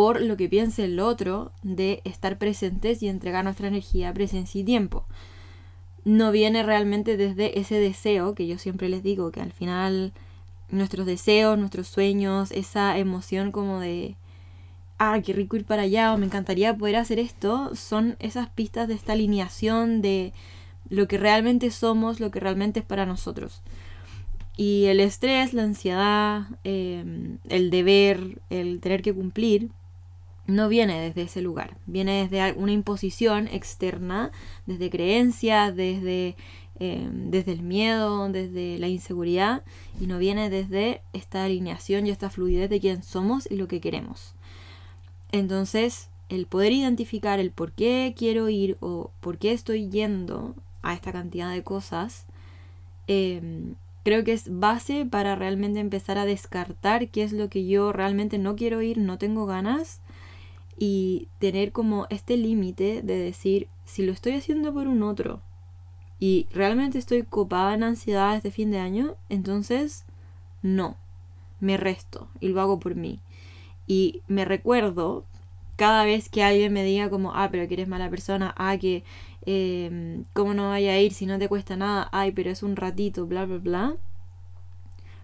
por 0.00 0.22
lo 0.22 0.38
que 0.38 0.48
piense 0.48 0.86
el 0.86 0.98
otro 0.98 1.52
de 1.62 2.00
estar 2.04 2.38
presentes 2.38 3.02
y 3.02 3.08
entregar 3.08 3.44
nuestra 3.44 3.68
energía, 3.68 4.14
presencia 4.14 4.58
y 4.58 4.64
tiempo. 4.64 5.04
No 6.06 6.32
viene 6.32 6.62
realmente 6.62 7.18
desde 7.18 7.60
ese 7.60 7.74
deseo 7.74 8.34
que 8.34 8.46
yo 8.46 8.56
siempre 8.56 8.88
les 8.88 9.02
digo, 9.02 9.30
que 9.30 9.42
al 9.42 9.52
final 9.52 10.14
nuestros 10.70 11.04
deseos, 11.04 11.58
nuestros 11.58 11.86
sueños, 11.86 12.50
esa 12.50 12.96
emoción 12.96 13.52
como 13.52 13.78
de, 13.78 14.16
ah, 14.96 15.20
qué 15.22 15.34
rico 15.34 15.56
ir 15.56 15.66
para 15.66 15.82
allá 15.82 16.14
o 16.14 16.16
me 16.16 16.24
encantaría 16.24 16.74
poder 16.74 16.96
hacer 16.96 17.18
esto, 17.18 17.74
son 17.74 18.16
esas 18.20 18.48
pistas 18.48 18.88
de 18.88 18.94
esta 18.94 19.12
alineación 19.12 20.00
de 20.00 20.32
lo 20.88 21.08
que 21.08 21.18
realmente 21.18 21.70
somos, 21.70 22.20
lo 22.20 22.30
que 22.30 22.40
realmente 22.40 22.80
es 22.80 22.86
para 22.86 23.04
nosotros. 23.04 23.60
Y 24.56 24.86
el 24.86 25.00
estrés, 25.00 25.52
la 25.52 25.64
ansiedad, 25.64 26.46
em, 26.64 27.36
el 27.50 27.68
deber, 27.68 28.40
el 28.48 28.80
tener 28.80 29.02
que 29.02 29.12
cumplir, 29.12 29.68
no 30.50 30.68
viene 30.68 31.00
desde 31.00 31.22
ese 31.22 31.40
lugar, 31.40 31.76
viene 31.86 32.28
desde 32.28 32.58
una 32.58 32.72
imposición 32.72 33.48
externa, 33.48 34.30
desde 34.66 34.90
creencias, 34.90 35.74
desde, 35.74 36.36
em, 36.78 37.30
desde 37.30 37.52
el 37.52 37.62
miedo, 37.62 38.28
desde 38.28 38.78
la 38.78 38.88
inseguridad, 38.88 39.62
y 40.00 40.06
no 40.06 40.18
viene 40.18 40.50
desde 40.50 41.02
esta 41.12 41.44
alineación 41.44 42.06
y 42.06 42.10
esta 42.10 42.30
fluidez 42.30 42.68
de 42.68 42.80
quién 42.80 43.02
somos 43.02 43.48
y 43.50 43.56
lo 43.56 43.68
que 43.68 43.80
queremos. 43.80 44.34
Entonces, 45.32 46.08
el 46.28 46.46
poder 46.46 46.72
identificar 46.72 47.40
el 47.40 47.50
por 47.50 47.72
qué 47.72 48.14
quiero 48.16 48.48
ir 48.48 48.76
o 48.80 49.10
por 49.20 49.38
qué 49.38 49.52
estoy 49.52 49.88
yendo 49.88 50.54
a 50.82 50.94
esta 50.94 51.12
cantidad 51.12 51.52
de 51.52 51.62
cosas, 51.62 52.26
em, 53.06 53.74
creo 54.04 54.24
que 54.24 54.32
es 54.32 54.58
base 54.58 55.06
para 55.06 55.34
realmente 55.36 55.80
empezar 55.80 56.18
a 56.18 56.24
descartar 56.24 57.08
qué 57.08 57.22
es 57.22 57.32
lo 57.32 57.48
que 57.48 57.66
yo 57.66 57.92
realmente 57.92 58.38
no 58.38 58.56
quiero 58.56 58.80
ir, 58.82 58.98
no 58.98 59.18
tengo 59.18 59.46
ganas 59.46 60.00
y 60.82 61.28
tener 61.38 61.72
como 61.72 62.06
este 62.08 62.38
límite 62.38 63.02
de 63.02 63.18
decir, 63.18 63.68
si 63.84 64.02
lo 64.02 64.12
estoy 64.12 64.32
haciendo 64.32 64.72
por 64.72 64.88
un 64.88 65.02
otro 65.02 65.42
y 66.18 66.48
realmente 66.52 66.98
estoy 66.98 67.22
copada 67.22 67.74
en 67.74 67.82
ansiedad 67.82 68.34
este 68.34 68.50
fin 68.50 68.70
de 68.70 68.78
año, 68.78 69.14
entonces 69.28 70.06
no, 70.62 70.96
me 71.60 71.76
resto 71.76 72.28
y 72.40 72.48
lo 72.48 72.62
hago 72.62 72.80
por 72.80 72.94
mí. 72.94 73.20
Y 73.86 74.22
me 74.26 74.46
recuerdo 74.46 75.26
cada 75.76 76.04
vez 76.04 76.30
que 76.30 76.42
alguien 76.42 76.72
me 76.72 76.82
diga 76.82 77.10
como, 77.10 77.34
ah, 77.34 77.50
pero 77.50 77.68
que 77.68 77.74
eres 77.74 77.88
mala 77.88 78.08
persona, 78.08 78.54
ah, 78.56 78.78
que, 78.78 79.04
eh, 79.44 80.22
¿cómo 80.32 80.54
no 80.54 80.70
vaya 80.70 80.92
a 80.92 80.98
ir 80.98 81.12
si 81.12 81.26
no 81.26 81.38
te 81.38 81.48
cuesta 81.48 81.76
nada? 81.76 82.08
Ay, 82.10 82.32
pero 82.32 82.50
es 82.50 82.62
un 82.62 82.76
ratito, 82.76 83.26
bla, 83.26 83.44
bla, 83.44 83.58
bla. 83.58 83.96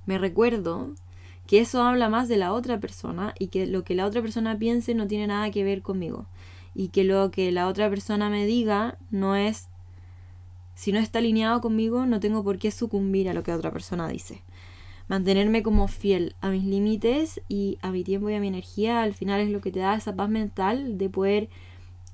Me 0.04 0.18
recuerdo 0.18 0.92
que 1.46 1.60
eso 1.60 1.82
habla 1.82 2.08
más 2.08 2.28
de 2.28 2.36
la 2.36 2.52
otra 2.52 2.80
persona 2.80 3.34
y 3.38 3.48
que 3.48 3.66
lo 3.66 3.84
que 3.84 3.94
la 3.94 4.06
otra 4.06 4.22
persona 4.22 4.58
piense 4.58 4.94
no 4.94 5.06
tiene 5.06 5.26
nada 5.26 5.50
que 5.50 5.64
ver 5.64 5.82
conmigo. 5.82 6.26
Y 6.74 6.88
que 6.88 7.04
lo 7.04 7.30
que 7.30 7.52
la 7.52 7.68
otra 7.68 7.88
persona 7.88 8.28
me 8.28 8.46
diga 8.46 8.98
no 9.10 9.36
es 9.36 9.68
si 10.74 10.92
no 10.92 10.98
está 10.98 11.20
alineado 11.20 11.62
conmigo 11.62 12.04
no 12.04 12.20
tengo 12.20 12.44
por 12.44 12.58
qué 12.58 12.70
sucumbir 12.70 13.30
a 13.30 13.34
lo 13.34 13.42
que 13.42 13.52
otra 13.52 13.72
persona 13.72 14.08
dice. 14.08 14.42
Mantenerme 15.08 15.62
como 15.62 15.88
fiel 15.88 16.34
a 16.40 16.50
mis 16.50 16.64
límites 16.64 17.40
y 17.48 17.78
a 17.80 17.90
mi 17.90 18.02
tiempo 18.04 18.28
y 18.28 18.34
a 18.34 18.40
mi 18.40 18.48
energía 18.48 19.02
al 19.02 19.14
final 19.14 19.40
es 19.40 19.50
lo 19.50 19.60
que 19.60 19.70
te 19.70 19.78
da 19.80 19.94
esa 19.94 20.14
paz 20.14 20.28
mental 20.28 20.98
de 20.98 21.08
poder 21.08 21.48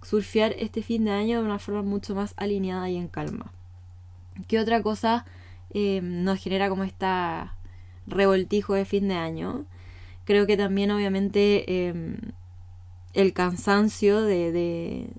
surfear 0.02 0.54
este 0.58 0.82
fin 0.82 1.04
de 1.04 1.12
año 1.12 1.40
de 1.40 1.46
una 1.46 1.58
forma 1.58 1.82
mucho 1.82 2.14
más 2.14 2.34
alineada 2.36 2.88
y 2.90 2.96
en 2.96 3.08
calma. 3.08 3.52
¿qué 4.48 4.58
otra 4.58 4.82
cosa 4.82 5.24
em, 5.70 6.24
nos 6.24 6.38
genera 6.38 6.68
como 6.68 6.84
esta 6.84 7.56
revoltijo 8.06 8.74
de 8.74 8.84
fin 8.84 9.08
de 9.08 9.14
año. 9.14 9.64
Creo 10.24 10.46
que 10.46 10.56
también 10.56 10.90
obviamente 10.90 11.88
em, 11.88 12.16
el 13.12 13.32
cansancio 13.32 14.22
de, 14.22 14.52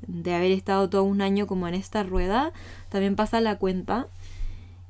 de, 0.07 0.33
haber 0.33 0.51
estado 0.51 0.89
todo 0.89 1.03
un 1.03 1.21
año 1.21 1.47
como 1.47 1.67
en 1.67 1.75
esta 1.75 2.03
rueda 2.03 2.51
también 2.89 3.15
pasa 3.15 3.41
la 3.41 3.57
cuenta. 3.57 4.07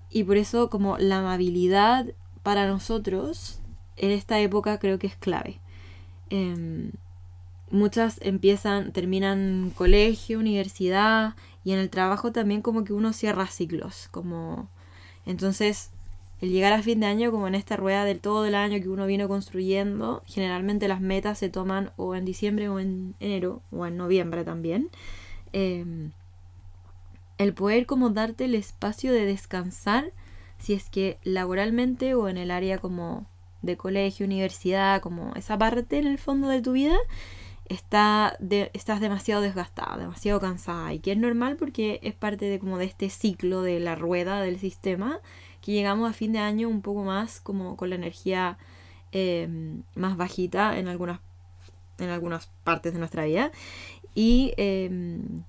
Y 0.10 0.24
por 0.24 0.38
eso 0.38 0.70
como 0.70 0.98
la 0.98 1.20
amabilidad 1.20 2.06
para 2.44 2.68
nosotros 2.68 3.60
en 3.98 4.12
esta 4.12 4.40
época 4.40 4.80
creo 4.80 5.00
que 5.00 5.08
es 5.08 5.16
clave. 5.16 5.60
Em, 6.30 6.92
muchas 7.72 8.20
empiezan, 8.22 8.92
terminan 8.92 9.72
colegio, 9.76 10.40
universidad 10.40 11.36
y 11.64 11.74
en 11.74 11.80
el 11.80 11.90
trabajo 11.90 12.32
también 12.32 12.62
como 12.62 12.84
que 12.84 12.94
uno 12.94 13.14
cierra 13.14 13.48
ciclos. 13.48 14.08
Como 14.12 14.70
entonces 15.26 15.93
el 16.44 16.52
llegar 16.52 16.74
a 16.74 16.84
fin 16.84 17.00
de 17.00 17.06
año, 17.06 17.32
como 17.32 17.48
en 17.48 17.56
esta 17.56 17.78
rueda 17.78 18.04
del 18.04 18.20
todo 18.20 18.46
el 18.46 18.54
año 18.54 18.82
que 18.82 18.90
uno 18.90 19.06
vino 19.06 19.30
construyendo, 19.30 20.24
generalmente 20.26 20.90
las 20.90 21.00
metas 21.00 21.38
se 21.38 21.48
toman 21.48 21.92
o 21.96 22.16
en 22.16 22.26
diciembre 22.26 22.68
o 22.68 22.82
en 22.82 23.16
enero 23.22 23.62
o 23.72 23.86
en 23.86 23.96
noviembre 23.96 24.44
también. 24.44 24.90
Em, 25.54 26.12
el 27.38 27.54
poder 27.54 27.86
como 27.86 28.10
darte 28.10 28.44
el 28.44 28.56
espacio 28.56 29.14
de 29.14 29.24
descansar, 29.26 30.12
si 30.58 30.74
es 30.74 30.90
que 30.90 31.18
laboralmente 31.24 32.14
o 32.14 32.28
en 32.28 32.36
el 32.36 32.52
área 32.52 32.78
como 32.78 33.26
de 33.62 33.78
colegio, 33.78 34.26
universidad, 34.26 35.00
como 35.00 35.34
esa 35.36 35.58
parte 35.58 35.98
en 35.98 36.08
el 36.08 36.18
fondo 36.18 36.50
de 36.50 36.62
tu 36.62 36.74
vida, 36.74 36.98
está 37.70 38.38
estás 38.74 39.00
demasiado 39.00 39.42
desgastada, 39.42 39.96
demasiado 39.96 40.42
cansada 40.42 40.94
y 40.94 41.00
que 41.00 41.14
es 41.14 41.18
normal 41.18 41.56
porque 41.56 42.02
es 42.04 42.14
parte 42.14 42.48
de 42.48 42.60
como 42.60 42.78
de 42.78 42.86
este 42.86 43.10
ciclo 43.10 43.62
de 43.62 43.80
la 43.80 43.96
rueda 43.96 44.42
del 44.42 44.60
sistema 44.60 45.22
que 45.64 45.72
llegamos 45.72 46.10
a 46.10 46.14
fin 46.14 46.34
de 46.34 46.40
año 46.40 46.68
un 46.68 46.82
poco 46.82 47.04
más 47.04 47.40
como 47.40 47.78
con 47.78 47.90
la 47.90 47.96
energía 47.96 48.58
em, 49.14 49.84
más 49.96 50.18
bajita 50.18 50.78
en 50.78 50.90
algunas, 50.90 51.22
en 52.00 52.10
algunas 52.10 52.48
partes 52.66 52.92
de 52.92 53.00
nuestra 53.00 53.24
vida. 53.24 53.52
Y 54.14 54.54
em, 54.58 55.44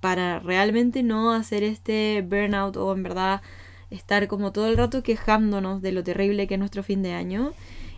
para 0.00 0.38
realmente 0.38 1.02
no 1.02 1.32
hacer 1.32 1.64
este 1.64 2.22
burnout 2.22 2.76
o 2.76 2.92
en 2.92 3.02
verdad 3.02 3.42
estar 3.90 4.28
como 4.28 4.52
todo 4.52 4.68
el 4.68 4.76
rato 4.76 5.02
quejándonos 5.02 5.82
de 5.82 5.90
lo 5.90 6.04
terrible 6.04 6.46
que 6.46 6.54
es 6.54 6.60
nuestro 6.60 6.84
fin 6.84 7.02
de 7.02 7.12
año, 7.12 7.52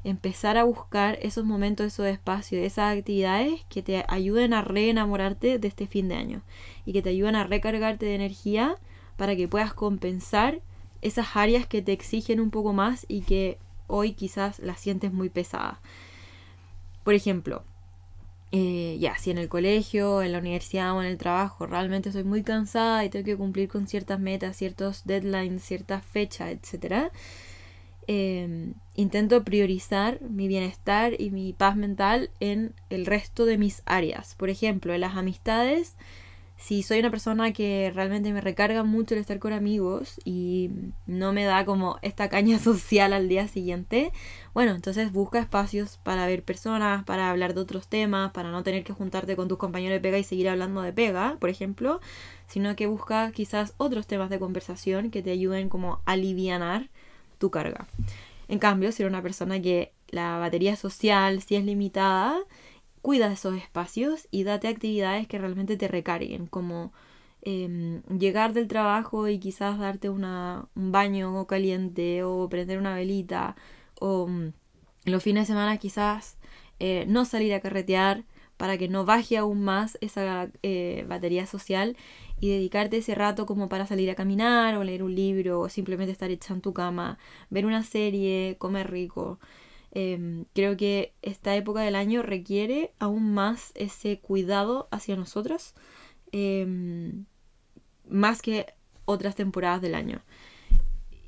empezar 0.04 0.56
a 0.56 0.64
buscar 0.64 1.18
esos 1.20 1.44
momentos, 1.44 1.86
esos 1.86 2.06
espacios, 2.06 2.62
esas 2.64 2.96
actividades 2.96 3.66
que 3.68 3.82
te 3.82 4.02
ayuden 4.08 4.54
a 4.54 4.62
reenamorarte 4.62 5.58
de 5.58 5.68
este 5.68 5.86
fin 5.86 6.08
de 6.08 6.14
año 6.14 6.42
y 6.86 6.94
que 6.94 7.02
te 7.02 7.10
ayuden 7.10 7.36
a 7.36 7.44
recargarte 7.44 8.06
de 8.06 8.14
energía 8.14 8.76
para 9.16 9.36
que 9.36 9.48
puedas 9.48 9.74
compensar 9.74 10.62
esas 11.02 11.36
áreas 11.36 11.66
que 11.66 11.82
te 11.82 11.92
exigen 11.92 12.40
un 12.40 12.50
poco 12.50 12.72
más 12.72 13.06
y 13.08 13.22
que 13.22 13.58
hoy 13.86 14.12
quizás 14.12 14.58
las 14.60 14.80
sientes 14.80 15.12
muy 15.12 15.28
pesadas. 15.28 15.78
Por 17.04 17.14
ejemplo, 17.14 17.64
eh, 18.50 18.96
ya, 18.98 19.18
si 19.18 19.30
en 19.30 19.38
el 19.38 19.48
colegio, 19.48 20.22
en 20.22 20.32
la 20.32 20.38
universidad 20.38 20.96
o 20.96 21.02
en 21.02 21.08
el 21.08 21.18
trabajo 21.18 21.66
realmente 21.66 22.08
estoy 22.08 22.24
muy 22.24 22.42
cansada 22.42 23.04
y 23.04 23.10
tengo 23.10 23.24
que 23.26 23.36
cumplir 23.36 23.68
con 23.68 23.86
ciertas 23.86 24.18
metas, 24.20 24.56
ciertos 24.56 25.04
deadlines, 25.04 25.62
ciertas 25.62 26.04
fechas, 26.04 26.50
etc., 26.50 27.10
em, 28.06 28.72
intento 28.94 29.44
priorizar 29.44 30.20
mi 30.22 30.48
bienestar 30.48 31.20
y 31.20 31.30
mi 31.30 31.52
paz 31.52 31.76
mental 31.76 32.30
en 32.40 32.72
el 32.88 33.04
resto 33.04 33.44
de 33.44 33.58
mis 33.58 33.82
áreas. 33.84 34.34
Por 34.34 34.48
ejemplo, 34.48 34.94
en 34.94 35.02
las 35.02 35.16
amistades 35.16 35.94
si 36.58 36.82
soy 36.82 36.98
una 36.98 37.10
persona 37.10 37.52
que 37.52 37.92
realmente 37.94 38.32
me 38.32 38.40
recarga 38.40 38.82
mucho 38.82 39.14
el 39.14 39.20
estar 39.20 39.38
con 39.38 39.52
amigos 39.52 40.20
y 40.24 40.70
no 41.06 41.32
me 41.32 41.44
da 41.44 41.64
como 41.64 41.98
esta 42.02 42.28
caña 42.28 42.58
social 42.58 43.12
al 43.12 43.28
día 43.28 43.46
siguiente, 43.46 44.12
bueno, 44.54 44.72
entonces 44.72 45.12
busca 45.12 45.38
espacios 45.38 46.00
para 46.02 46.26
ver 46.26 46.42
personas, 46.42 47.04
para 47.04 47.30
hablar 47.30 47.54
de 47.54 47.60
otros 47.60 47.86
temas, 47.86 48.32
para 48.32 48.50
no 48.50 48.64
tener 48.64 48.82
que 48.82 48.92
juntarte 48.92 49.36
con 49.36 49.46
tus 49.46 49.56
compañeros 49.56 49.96
de 49.96 50.00
pega 50.00 50.18
y 50.18 50.24
seguir 50.24 50.48
hablando 50.48 50.82
de 50.82 50.92
pega, 50.92 51.36
por 51.38 51.48
ejemplo, 51.48 52.00
sino 52.48 52.74
que 52.74 52.86
busca 52.86 53.30
quizás 53.30 53.74
otros 53.76 54.08
temas 54.08 54.28
de 54.28 54.40
conversación 54.40 55.12
que 55.12 55.22
te 55.22 55.30
ayuden 55.30 55.68
como 55.68 55.94
a 56.06 56.12
alivianar 56.12 56.90
tu 57.38 57.50
carga. 57.50 57.86
En 58.48 58.58
cambio, 58.58 58.90
si 58.90 59.02
eres 59.02 59.12
una 59.12 59.22
persona 59.22 59.62
que 59.62 59.92
la 60.08 60.38
batería 60.38 60.74
social 60.74 61.40
sí 61.40 61.54
es 61.54 61.64
limitada, 61.64 62.36
cuida 63.02 63.32
esos 63.32 63.56
espacios 63.56 64.28
y 64.30 64.44
date 64.44 64.68
actividades 64.68 65.26
que 65.28 65.38
realmente 65.38 65.76
te 65.76 65.88
recarguen, 65.88 66.46
como 66.46 66.92
em, 67.42 68.02
llegar 68.04 68.52
del 68.52 68.68
trabajo 68.68 69.28
y 69.28 69.38
quizás 69.38 69.78
darte 69.78 70.10
una, 70.10 70.66
un 70.74 70.92
baño 70.92 71.46
caliente 71.46 72.22
o 72.24 72.48
prender 72.48 72.78
una 72.78 72.94
velita 72.94 73.56
o 74.00 74.26
mm, 74.26 74.52
los 75.04 75.22
fines 75.22 75.44
de 75.44 75.46
semana 75.54 75.78
quizás 75.78 76.38
eh, 76.80 77.04
no 77.08 77.24
salir 77.24 77.54
a 77.54 77.60
carretear 77.60 78.24
para 78.56 78.76
que 78.76 78.88
no 78.88 79.04
baje 79.04 79.38
aún 79.38 79.62
más 79.62 79.96
esa 80.00 80.50
eh, 80.62 81.04
batería 81.08 81.46
social 81.46 81.96
y 82.40 82.50
dedicarte 82.50 82.98
ese 82.98 83.14
rato 83.14 83.46
como 83.46 83.68
para 83.68 83.86
salir 83.86 84.10
a 84.10 84.14
caminar 84.14 84.76
o 84.76 84.84
leer 84.84 85.02
un 85.02 85.14
libro 85.14 85.60
o 85.60 85.68
simplemente 85.68 86.12
estar 86.12 86.30
hecha 86.30 86.54
en 86.54 86.60
tu 86.60 86.72
cama, 86.72 87.18
ver 87.50 87.66
una 87.66 87.82
serie, 87.84 88.56
comer 88.58 88.90
rico. 88.90 89.38
Em, 89.92 90.44
creo 90.54 90.76
que 90.76 91.14
esta 91.22 91.56
época 91.56 91.80
del 91.80 91.96
año 91.96 92.22
requiere 92.22 92.92
aún 92.98 93.32
más 93.32 93.72
ese 93.74 94.20
cuidado 94.20 94.88
hacia 94.90 95.16
nosotros, 95.16 95.74
em, 96.32 97.24
más 98.08 98.42
que 98.42 98.66
otras 99.04 99.34
temporadas 99.34 99.80
del 99.80 99.94
año. 99.94 100.22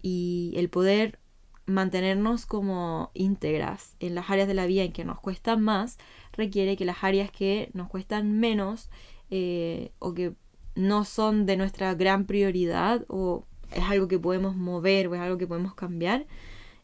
Y 0.03 0.53
el 0.57 0.69
poder 0.69 1.19
mantenernos 1.67 2.47
como 2.47 3.11
íntegras 3.15 3.97
en 4.01 4.15
las 4.15 4.29
áreas 4.31 4.49
de 4.49 4.55
la 4.55 4.67
vida 4.67 4.83
en 4.83 4.93
que 4.93 5.05
nos 5.05 5.21
cuestan 5.21 5.63
más, 5.63 5.99
requiere 6.33 6.77
que 6.77 6.85
las 6.85 7.03
áreas 7.05 7.31
que 7.31 7.71
nos 7.75 7.89
cuestan 7.89 8.39
menos 8.39 8.91
eh, 9.31 9.93
o 9.99 10.15
que 10.15 10.35
no 10.75 11.05
son 11.05 11.47
de 11.47 11.57
nuestra 11.57 11.95
gran 11.95 12.27
prioridad 12.27 13.05
o 13.09 13.47
es 13.71 13.85
algo 13.85 14.09
que 14.09 14.19
podemos 14.19 14.57
mover 14.57 15.09
o 15.09 15.15
es 15.15 15.21
algo 15.21 15.39
que 15.39 15.47
podemos 15.47 15.75
cambiar, 15.75 16.27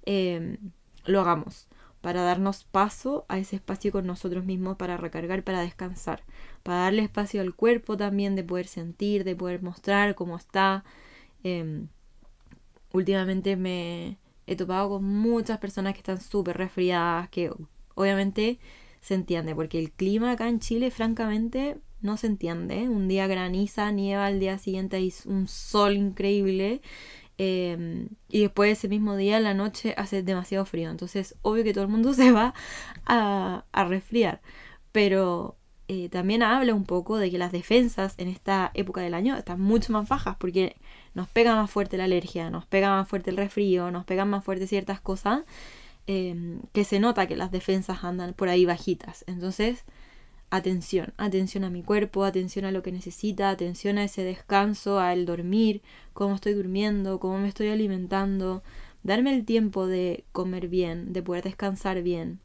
em, 0.05 0.57
lo 1.07 1.21
hagamos, 1.21 1.69
para 2.01 2.23
darnos 2.23 2.65
paso 2.65 3.25
a 3.29 3.39
ese 3.39 3.57
espacio 3.57 3.93
con 3.93 4.07
nosotros 4.07 4.45
mismos, 4.45 4.77
para 4.77 4.97
recargar, 4.97 5.43
para 5.45 5.61
descansar, 5.61 6.23
para 6.63 6.81
darle 6.81 7.03
espacio 7.03 7.41
al 7.41 7.55
cuerpo 7.55 7.97
también 7.97 8.37
de 8.37 8.45
poder 8.45 8.67
sentir, 8.67 9.25
de 9.25 9.37
poder 9.37 9.63
mostrar 9.63 10.15
cómo 10.15 10.37
está. 10.37 10.85
Em, 11.43 11.89
últimamente 12.93 13.57
me 13.57 14.19
he 14.47 14.57
topado 14.57 14.91
con 14.91 15.05
muchas 15.05 15.59
personas 15.59 15.95
que 15.95 15.99
están 15.99 16.21
súper 16.21 16.57
resfriadas, 16.57 17.29
que 17.31 17.51
obviamente 17.95 18.59
se 19.01 19.15
entiende, 19.15 19.55
porque 19.55 19.79
el 19.79 19.93
clima 19.93 20.33
acá 20.33 20.49
en 20.49 20.61
Chile, 20.61 20.91
francamente, 20.91 21.79
no 22.01 22.17
se 22.17 22.27
entiende. 22.29 22.89
Un 22.89 23.09
día 23.09 23.27
graniza, 23.27 23.91
nieva, 23.93 24.27
al 24.27 24.41
día 24.41 24.59
siguiente 24.59 24.97
hay 24.97 25.13
un 25.27 25.49
sol 25.49 25.97
increíble. 25.97 26.81
Em, 27.39 28.09
y 28.29 28.41
después 28.43 28.79
ese 28.79 28.89
mismo 28.89 29.15
día, 29.17 29.37
en 29.37 29.45
la 29.45 29.55
noche, 29.55 29.95
hace 29.97 30.23
demasiado 30.23 30.65
frío. 30.65 30.91
Entonces, 30.91 31.37
obvio 31.43 31.65
que 31.65 31.73
todo 31.73 31.85
el 31.85 31.91
mundo 31.91 32.13
se 32.15 32.33
va 32.33 32.55
a, 33.07 33.65
resfriar. 33.89 34.41
Pero 34.93 35.57
eh, 35.89 36.09
también 36.09 36.43
habla 36.43 36.75
un 36.75 36.85
poco 36.85 37.19
de 37.19 37.31
que 37.31 37.39
las 37.39 37.53
defensas 37.53 38.15
en 38.19 38.29
esta 38.29 38.71
época 38.75 39.01
del 39.03 39.15
año 39.15 39.37
están 39.37 39.61
mucho 39.61 39.93
más 39.93 40.09
bajas 40.09 40.37
porque 40.39 40.77
nos 41.15 41.29
pega 41.29 41.55
más 41.57 41.71
fuerte 41.71 41.97
la 41.97 42.05
alergia, 42.05 42.51
nos 42.51 42.67
pega 42.67 42.91
más 42.91 43.09
fuerte 43.09 43.31
el 43.31 43.37
resfrío, 43.37 43.91
nos 43.91 44.05
pegan 44.05 44.31
más 44.31 44.45
fuerte 44.45 44.67
ciertas 44.67 45.01
cosas 45.01 45.45
em, 46.07 46.61
que 46.73 46.85
se 46.85 47.01
nota 47.01 47.27
que 47.27 47.37
las 47.37 47.51
defensas 47.51 48.05
andan 48.05 48.35
por 48.35 48.49
ahí 48.49 48.65
bajitas. 48.67 49.25
Entonces, 49.29 49.85
atención, 50.51 51.13
atención 51.17 51.65
a 51.65 51.71
mi 51.71 51.83
cuerpo, 51.83 52.25
atención 52.25 52.65
a 52.65 52.73
lo 52.73 52.83
que 52.83 52.93
necesita, 52.93 53.51
atención 53.51 53.99
a 53.99 54.05
ese 54.05 54.23
descanso, 54.23 55.01
al 55.01 55.27
dormir, 55.27 55.83
cómo 56.13 56.35
estoy 56.35 56.55
durmiendo, 56.55 57.19
cómo 57.21 57.39
me 57.39 57.49
estoy 57.49 57.69
alimentando, 57.69 58.63
darme 59.03 59.35
el 59.35 59.45
tiempo 59.45 59.87
de 59.87 60.25
comer 60.33 60.69
bien, 60.69 61.13
de 61.13 61.23
poder 61.23 61.45
descansar 61.45 62.03
bien. 62.03 62.41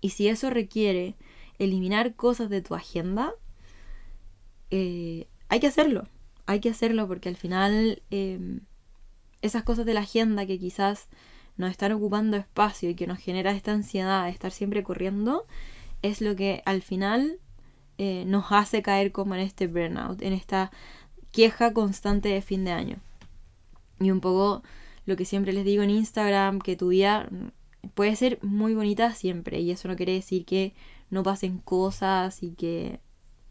Y 0.00 0.10
si 0.10 0.28
eso 0.28 0.50
requiere 0.50 1.16
eliminar 1.58 2.14
cosas 2.14 2.50
de 2.50 2.62
tu 2.62 2.74
agenda, 2.74 3.34
eh, 4.70 5.26
hay 5.48 5.60
que 5.60 5.66
hacerlo, 5.68 6.08
hay 6.46 6.60
que 6.60 6.70
hacerlo 6.70 7.06
porque 7.08 7.28
al 7.28 7.36
final 7.36 8.02
em, 8.10 8.60
esas 9.42 9.62
cosas 9.62 9.86
de 9.86 9.94
la 9.94 10.00
agenda 10.00 10.46
que 10.46 10.58
quizás 10.58 11.08
nos 11.56 11.70
están 11.70 11.92
ocupando 11.92 12.36
espacio 12.36 12.90
y 12.90 12.94
que 12.94 13.06
nos 13.06 13.18
genera 13.18 13.52
esta 13.52 13.72
ansiedad 13.72 14.24
de 14.24 14.30
estar 14.30 14.52
siempre 14.52 14.82
corriendo, 14.82 15.46
es 16.02 16.20
lo 16.20 16.36
que 16.36 16.62
al 16.66 16.82
final 16.82 17.38
eh, 17.98 18.24
nos 18.26 18.46
hace 18.50 18.82
caer 18.82 19.12
como 19.12 19.34
en 19.34 19.40
este 19.40 19.66
burnout, 19.66 20.22
en 20.22 20.32
esta 20.32 20.70
queja 21.32 21.72
constante 21.72 22.28
de 22.28 22.42
fin 22.42 22.64
de 22.64 22.72
año. 22.72 22.96
Y 24.00 24.10
un 24.10 24.20
poco 24.20 24.62
lo 25.06 25.16
que 25.16 25.24
siempre 25.24 25.52
les 25.52 25.64
digo 25.64 25.82
en 25.82 25.90
Instagram, 25.90 26.60
que 26.60 26.76
tu 26.76 26.88
vida 26.88 27.28
puede 27.94 28.16
ser 28.16 28.38
muy 28.42 28.74
bonita 28.74 29.12
siempre 29.12 29.60
y 29.60 29.70
eso 29.70 29.88
no 29.88 29.96
quiere 29.96 30.12
decir 30.12 30.44
que 30.44 30.74
no 31.10 31.22
pasen 31.22 31.58
cosas 31.58 32.42
y 32.42 32.52
que, 32.54 33.00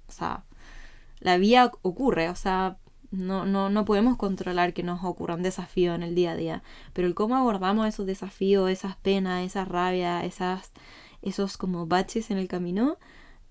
o 0.07 0.11
sea, 0.11 0.43
la 1.19 1.37
vida 1.37 1.71
ocurre, 1.81 2.29
o 2.29 2.35
sea, 2.35 2.77
No, 3.11 3.45
no, 3.45 3.69
no 3.69 3.85
podemos 3.85 4.17
controlar 4.17 4.73
que 4.73 4.83
nos 4.83 5.03
ocurran 5.03 5.41
desafíos 5.43 5.95
en 5.95 6.03
el 6.03 6.15
día 6.15 6.31
a 6.31 6.35
día, 6.35 6.63
pero 6.93 7.07
el 7.07 7.13
cómo 7.13 7.35
abordamos 7.37 7.87
esos 7.87 8.05
desafíos, 8.05 8.69
esas 8.69 8.97
penas, 8.97 9.45
esa 9.45 9.63
rabia, 9.63 10.25
esas, 10.25 10.71
esos 11.25 11.57
como 11.57 11.87
baches 11.87 12.31
en 12.31 12.37
el 12.37 12.47
camino, 12.47 12.97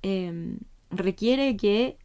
em, 0.02 0.58
requiere 0.90 1.56
que 1.56 1.98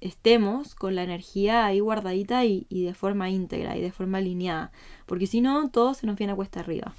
estemos 0.00 0.74
con 0.74 0.94
la 0.94 1.02
energía 1.02 1.66
ahí 1.66 1.80
guardadita 1.80 2.44
y, 2.44 2.66
y, 2.68 2.84
de 2.84 2.94
forma 2.94 3.30
íntegra 3.30 3.76
y 3.76 3.82
de 3.82 3.92
forma 3.92 4.18
alineada, 4.18 4.72
porque 5.06 5.26
si 5.26 5.40
no, 5.40 5.70
todo 5.70 5.94
se 5.94 6.06
nos 6.06 6.16
viene 6.16 6.32
a 6.32 6.36
cuesta 6.36 6.60
arriba. 6.60 6.94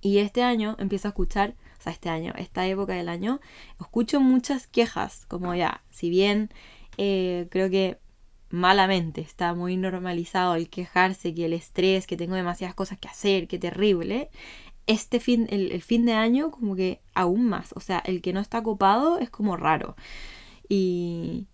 Y 0.00 0.18
este 0.18 0.42
año 0.42 0.76
empiezo 0.78 1.08
a 1.08 1.10
escuchar, 1.10 1.54
o 1.78 1.82
sea, 1.82 1.92
este 1.92 2.08
año, 2.08 2.32
esta 2.36 2.66
época 2.66 2.94
del 2.94 3.08
año, 3.08 3.40
escucho 3.80 4.20
muchas 4.20 4.66
quejas, 4.66 5.26
como 5.26 5.54
ya, 5.54 5.82
si 5.90 6.10
bien 6.10 6.50
eh, 6.96 7.48
creo 7.50 7.70
que 7.70 7.98
malamente 8.50 9.20
está 9.20 9.54
muy 9.54 9.76
normalizado 9.76 10.56
el 10.56 10.68
quejarse, 10.68 11.34
que 11.34 11.46
el 11.46 11.52
estrés, 11.52 12.06
que 12.06 12.16
tengo 12.16 12.34
demasiadas 12.34 12.74
cosas 12.74 12.98
que 12.98 13.08
hacer, 13.08 13.46
que 13.46 13.58
terrible, 13.58 14.30
este 14.90 15.20
fin, 15.20 15.46
el, 15.50 15.80
fin 15.82 16.04
de 16.04 16.14
año 16.14 16.50
como 16.50 16.74
que 16.76 17.00
aún 17.14 17.46
más, 17.48 17.72
o 17.76 17.80
sea, 17.80 18.00
el 18.00 18.22
que 18.22 18.32
no 18.32 18.40
está 18.40 18.62
copado 18.62 19.18
es 19.18 19.30
como 19.30 19.56
raro. 19.56 19.96
Y, 20.68 21.46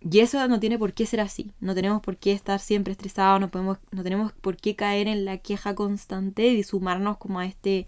y 0.00 0.20
eso 0.20 0.46
no 0.48 0.60
tiene 0.60 0.78
por 0.78 0.94
qué 0.94 1.06
ser 1.06 1.20
así. 1.20 1.52
No 1.60 1.74
tenemos 1.74 2.02
por 2.02 2.16
qué 2.16 2.32
estar 2.32 2.60
siempre 2.60 2.92
estresados, 2.92 3.40
no, 3.40 3.50
podemos, 3.50 3.78
no 3.92 4.02
tenemos 4.02 4.32
por 4.32 4.56
qué 4.56 4.76
caer 4.76 5.08
en 5.08 5.24
la 5.24 5.38
queja 5.38 5.74
constante 5.74 6.48
y 6.48 6.62
sumarnos 6.62 7.18
como 7.18 7.40
a 7.40 7.46
este 7.46 7.86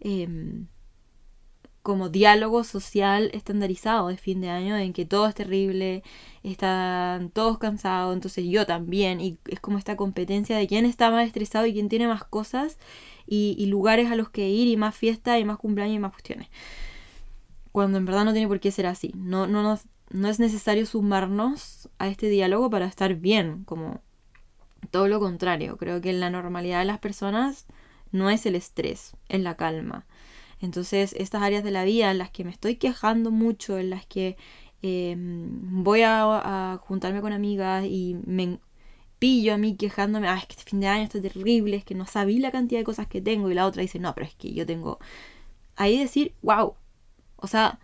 em, 0.00 0.66
como 1.82 2.08
diálogo 2.10 2.62
social 2.64 3.30
estandarizado 3.32 4.08
de 4.08 4.16
fin 4.18 4.40
de 4.40 4.50
año 4.50 4.76
en 4.76 4.92
que 4.92 5.06
todo 5.06 5.26
es 5.26 5.34
terrible, 5.34 6.02
están 6.42 7.30
todos 7.30 7.58
cansados, 7.58 8.14
entonces 8.14 8.44
yo 8.46 8.66
también, 8.66 9.20
y 9.20 9.38
es 9.48 9.60
como 9.60 9.78
esta 9.78 9.96
competencia 9.96 10.56
de 10.56 10.66
quién 10.68 10.84
está 10.84 11.10
más 11.10 11.26
estresado 11.26 11.66
y 11.66 11.72
quién 11.72 11.88
tiene 11.88 12.06
más 12.06 12.24
cosas 12.24 12.78
y, 13.30 13.64
lugares 13.66 14.10
a 14.10 14.16
los 14.16 14.28
que 14.28 14.48
ir 14.50 14.68
y 14.68 14.76
más 14.76 14.94
fiesta 14.94 15.38
y 15.38 15.44
más 15.44 15.56
cumpleaños 15.56 15.96
y 15.96 16.00
más 16.00 16.12
cuestiones. 16.12 16.48
Cuando 17.72 17.98
en 17.98 18.04
verdad 18.04 18.24
no 18.24 18.32
tiene 18.32 18.48
por 18.48 18.60
qué 18.60 18.70
ser 18.72 18.86
así. 18.86 19.12
No, 19.14 19.46
no 19.46 19.78
no 20.10 20.28
es 20.28 20.40
necesario 20.40 20.86
sumarnos 20.86 21.88
a 21.98 22.08
este 22.08 22.28
diálogo 22.28 22.68
para 22.68 22.86
estar 22.86 23.14
bien, 23.14 23.64
como 23.64 24.00
todo 24.90 25.08
lo 25.08 25.20
contrario. 25.20 25.76
Creo 25.76 26.00
que 26.00 26.12
la 26.12 26.30
normalidad 26.30 26.80
de 26.80 26.84
las 26.84 26.98
personas 26.98 27.66
no 28.12 28.28
es 28.28 28.44
el 28.46 28.56
estrés, 28.56 29.16
es 29.28 29.40
la 29.40 29.56
calma. 29.56 30.06
Entonces, 30.60 31.14
estas 31.16 31.42
áreas 31.42 31.64
de 31.64 31.70
la 31.70 31.84
vida 31.84 32.10
en 32.10 32.18
las 32.18 32.30
que 32.30 32.44
me 32.44 32.50
estoy 32.50 32.76
quejando 32.76 33.30
mucho, 33.30 33.78
en 33.78 33.90
las 33.90 34.04
que 34.04 34.36
em, 34.82 35.82
voy 35.84 36.02
a, 36.02 36.78
juntarme 36.82 37.20
con 37.20 37.32
amigas 37.32 37.84
y 37.84 38.16
me 38.26 38.58
pillo 39.20 39.54
a 39.54 39.58
mí 39.58 39.76
quejándome, 39.76 40.26
ah, 40.26 40.38
es 40.38 40.46
que 40.46 40.54
este 40.54 40.68
fin 40.68 40.80
de 40.80 40.88
año 40.88 41.04
está 41.04 41.22
terrible, 41.22 41.76
es 41.76 41.84
que 41.84 41.94
no 41.94 42.06
sabía 42.06 42.40
la 42.40 42.50
cantidad 42.50 42.80
de 42.80 42.84
cosas 42.84 43.06
que 43.06 43.20
tengo, 43.20 43.50
y 43.50 43.54
la 43.54 43.66
otra 43.66 43.82
dice, 43.82 44.00
no, 44.00 44.12
pero 44.14 44.26
es 44.26 44.34
que 44.34 44.52
yo 44.52 44.66
tengo. 44.66 44.98
Ahí 45.76 45.98
decir, 45.98 46.34
wow. 46.42 46.74
O 47.36 47.46
sea, 47.46 47.78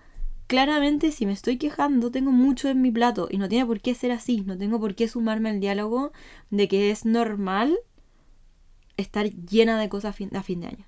claramente 0.47 1.13
si 1.13 1.27
me 1.27 1.33
estoy 1.33 1.59
quejando 1.59 2.11
tengo 2.11 2.31
mucho 2.33 2.69
en 2.69 2.83
mi 2.83 2.91
plato 2.91 3.29
y 3.31 3.39
no 3.39 3.49
tiene 3.49 3.67
por 3.67 3.81
qué 3.81 3.95
ser 3.95 4.13
así, 4.13 4.43
no 4.43 4.57
tengo 4.59 4.81
por 4.81 4.95
qué 4.95 5.09
sumarme 5.09 5.51
al 5.51 5.61
diálogo 5.61 6.13
de 6.51 6.69
que 6.69 6.91
es 6.91 7.05
normal 7.05 7.77
estar 8.97 9.31
llena 9.31 9.79
de 9.79 9.89
cosas 9.89 10.11
a 10.11 10.43
fin, 10.43 10.61
de 10.61 10.67
año. 10.67 10.87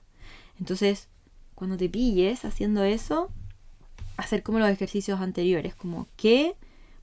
Entonces, 0.59 1.09
cuando 1.55 1.77
te 1.77 1.89
pilles 1.89 2.45
haciendo 2.45 2.83
eso, 2.85 3.31
hacer 4.17 4.43
como 4.43 4.59
los 4.59 4.71
ejercicios 4.71 5.21
anteriores, 5.21 5.75
como 5.75 6.09
qué 6.17 6.57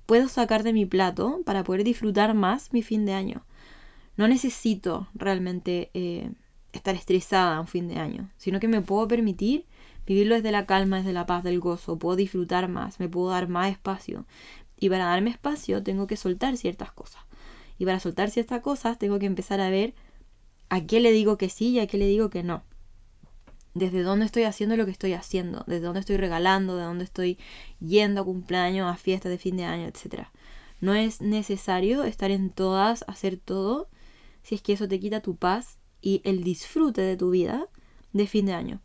puedo 0.06 0.28
sacar 0.28 0.64
de 0.64 0.74
mi 0.74 0.86
plato 0.86 1.42
para 1.46 1.64
poder 1.64 1.84
disfrutar 1.84 2.34
más 2.34 2.74
mi 2.74 2.82
fin 2.82 3.06
de 3.06 3.14
año. 3.14 3.46
No 4.18 4.28
necesito 4.28 5.08
realmente 5.14 5.90
eh, 5.94 6.32
estar 6.74 6.96
estresada 6.96 7.60
un 7.60 7.68
fin 7.68 7.88
de 7.88 7.98
año, 8.00 8.30
sino 8.38 8.60
que 8.60 8.68
me 8.68 8.82
puedo 8.82 9.08
permitir 9.08 9.66
Vivirlo 10.06 10.36
desde 10.36 10.52
la 10.52 10.66
calma, 10.66 10.98
desde 10.98 11.14
la 11.14 11.26
paz, 11.26 11.44
del 11.44 11.60
gozo. 11.60 11.98
Puedo 11.98 12.16
disfrutar 12.16 12.68
más, 12.68 13.00
me 13.00 13.10
puedo 13.10 13.30
dar 13.30 13.48
más 13.48 13.72
espacio. 13.72 14.26
Y 14.80 14.90
para 14.90 15.06
darme 15.06 15.32
espacio 15.32 15.82
tengo 15.82 16.06
que 16.06 16.18
soltar 16.18 16.58
ciertas 16.58 16.92
cosas. 16.92 17.24
Y 17.78 17.86
para 17.86 18.00
soltar 18.00 18.30
ciertas 18.30 18.62
cosas 18.62 19.00
tengo 19.00 19.20
que 19.20 19.26
empezar 19.26 19.60
a 19.60 19.70
ver 19.70 19.96
a 20.70 20.86
qué 20.86 21.00
le 21.00 21.12
digo 21.12 21.38
que 21.38 21.50
sí 21.50 21.70
y 21.70 21.80
a 21.80 21.88
qué 21.88 21.98
le 21.98 22.08
digo 22.08 22.30
que 22.30 22.44
no. 22.44 22.64
Desde 23.76 24.02
dónde 24.02 24.26
estoy 24.26 24.44
haciendo 24.44 24.78
lo 24.78 24.86
que 24.86 24.92
estoy 24.92 25.14
haciendo, 25.14 25.64
desde 25.68 25.86
dónde 25.86 26.00
estoy 26.00 26.18
regalando, 26.18 26.78
de 26.78 26.84
dónde 26.84 27.04
estoy 27.04 27.38
yendo 27.80 28.22
a 28.22 28.26
cumpleaños, 28.26 28.92
a 28.92 28.96
fiestas 28.98 29.32
de 29.32 29.38
fin 29.38 29.58
de 29.58 29.66
año, 29.66 29.86
etc. 29.86 30.30
No 30.82 30.96
es 30.96 31.22
necesario 31.22 32.04
estar 32.04 32.32
en 32.32 32.50
todas, 32.50 33.06
hacer 33.08 33.38
todo, 33.38 33.90
si 34.44 34.56
es 34.56 34.62
que 34.62 34.74
eso 34.74 34.88
te 34.88 35.00
quita 35.00 35.20
tu 35.22 35.36
paz 35.36 35.78
y 36.02 36.22
el 36.24 36.44
disfrute 36.44 37.02
de 37.02 37.18
tu 37.18 37.30
vida 37.32 37.68
de 38.14 38.28
fin 38.28 38.46
de 38.46 38.54
año. 38.54 38.82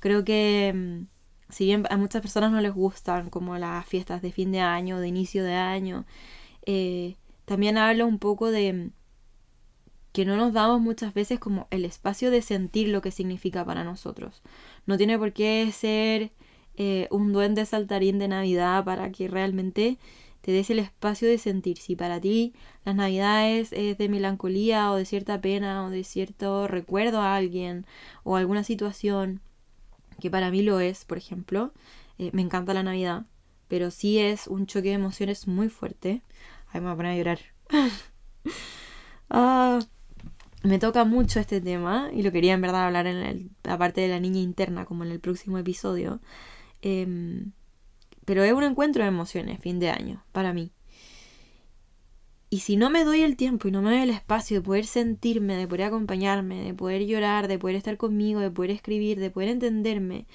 Creo 0.00 0.24
que 0.24 0.72
mm, 0.74 1.06
si 1.52 1.66
bien 1.66 1.84
a 1.90 1.96
muchas 1.96 2.22
personas 2.22 2.50
no 2.50 2.60
les 2.60 2.74
gustan 2.74 3.30
como 3.30 3.56
las 3.58 3.86
fiestas 3.86 4.22
de 4.22 4.32
fin 4.32 4.50
de 4.50 4.60
año, 4.60 4.98
de 4.98 5.08
inicio 5.08 5.44
de 5.44 5.54
año, 5.54 6.04
eh, 6.66 7.16
también 7.44 7.78
habla 7.78 8.06
un 8.06 8.18
poco 8.18 8.50
de 8.50 8.72
mm, 8.72 8.90
que 10.12 10.24
no 10.24 10.36
nos 10.36 10.52
damos 10.52 10.80
muchas 10.80 11.14
veces 11.14 11.38
como 11.40 11.66
el 11.70 11.84
espacio 11.84 12.30
de 12.30 12.42
sentir 12.42 12.88
lo 12.88 13.00
que 13.00 13.10
significa 13.10 13.64
para 13.64 13.84
nosotros. 13.84 14.42
No 14.86 14.96
tiene 14.96 15.18
por 15.18 15.32
qué 15.32 15.70
ser 15.72 16.32
eh, 16.76 17.08
un 17.10 17.32
duende 17.32 17.64
saltarín 17.66 18.18
de 18.18 18.28
Navidad 18.28 18.84
para 18.84 19.10
que 19.10 19.28
realmente 19.28 19.98
te 20.42 20.52
des 20.52 20.70
el 20.70 20.80
espacio 20.80 21.28
de 21.28 21.38
sentir. 21.38 21.78
Si 21.78 21.96
para 21.96 22.20
ti 22.20 22.52
las 22.84 22.94
Navidades 22.94 23.72
es 23.72 23.96
de 23.96 24.08
melancolía 24.08 24.90
o 24.92 24.96
de 24.96 25.04
cierta 25.04 25.40
pena 25.40 25.84
o 25.86 25.90
de 25.90 26.04
cierto 26.04 26.68
recuerdo 26.68 27.20
a 27.20 27.36
alguien 27.36 27.86
o 28.24 28.36
alguna 28.36 28.64
situación, 28.64 29.40
que 30.20 30.30
para 30.30 30.50
mí 30.50 30.62
lo 30.62 30.80
es, 30.80 31.04
por 31.04 31.18
ejemplo. 31.18 31.72
Eh, 32.18 32.30
me 32.32 32.42
encanta 32.42 32.74
la 32.74 32.82
Navidad, 32.82 33.24
pero 33.68 33.90
sí 33.90 34.18
es 34.18 34.46
un 34.46 34.66
choque 34.66 34.88
de 34.88 34.94
emociones 34.94 35.48
muy 35.48 35.68
fuerte. 35.68 36.22
Ay, 36.68 36.80
me 36.80 36.86
voy 36.86 36.94
a 36.94 36.96
poner 36.96 37.12
a 37.12 37.16
llorar. 37.16 37.38
ah, 39.30 39.80
me 40.62 40.78
toca 40.78 41.04
mucho 41.04 41.40
este 41.40 41.60
tema 41.60 42.10
y 42.12 42.22
lo 42.22 42.32
quería 42.32 42.54
en 42.54 42.60
verdad 42.60 42.86
hablar 42.86 43.06
en 43.06 43.50
la 43.64 43.78
parte 43.78 44.00
de 44.00 44.08
la 44.08 44.20
niña 44.20 44.40
interna, 44.40 44.84
como 44.84 45.04
en 45.04 45.10
el 45.10 45.20
próximo 45.20 45.58
episodio. 45.58 46.20
Em, 46.82 47.52
pero 48.24 48.44
es 48.44 48.52
un 48.52 48.64
encuentro 48.64 49.02
de 49.02 49.08
emociones, 49.08 49.60
fin 49.60 49.80
de 49.80 49.90
año, 49.90 50.24
para 50.32 50.52
mí. 50.52 50.72
Y 52.50 52.60
si 52.60 52.76
no 52.76 52.90
me 52.90 53.04
doy 53.04 53.22
el 53.22 53.36
tiempo 53.36 53.68
y 53.68 53.70
no 53.70 53.80
me 53.82 53.90
doy 53.90 54.00
el 54.00 54.10
espacio 54.10 54.58
de 54.58 54.62
poder 54.62 54.84
sentirme, 54.84 55.56
de 55.56 55.66
poder 55.66 55.86
acompañarme, 55.86 56.62
de 56.62 56.74
poder 56.74 57.06
llorar, 57.06 57.48
de 57.48 57.58
poder 57.58 57.76
estar 57.76 57.96
conmigo, 57.96 58.40
de 58.40 58.50
poder 58.50 58.70
escribir, 58.70 59.18
de 59.18 59.30
poder 59.30 59.48
entenderme, 59.48 60.26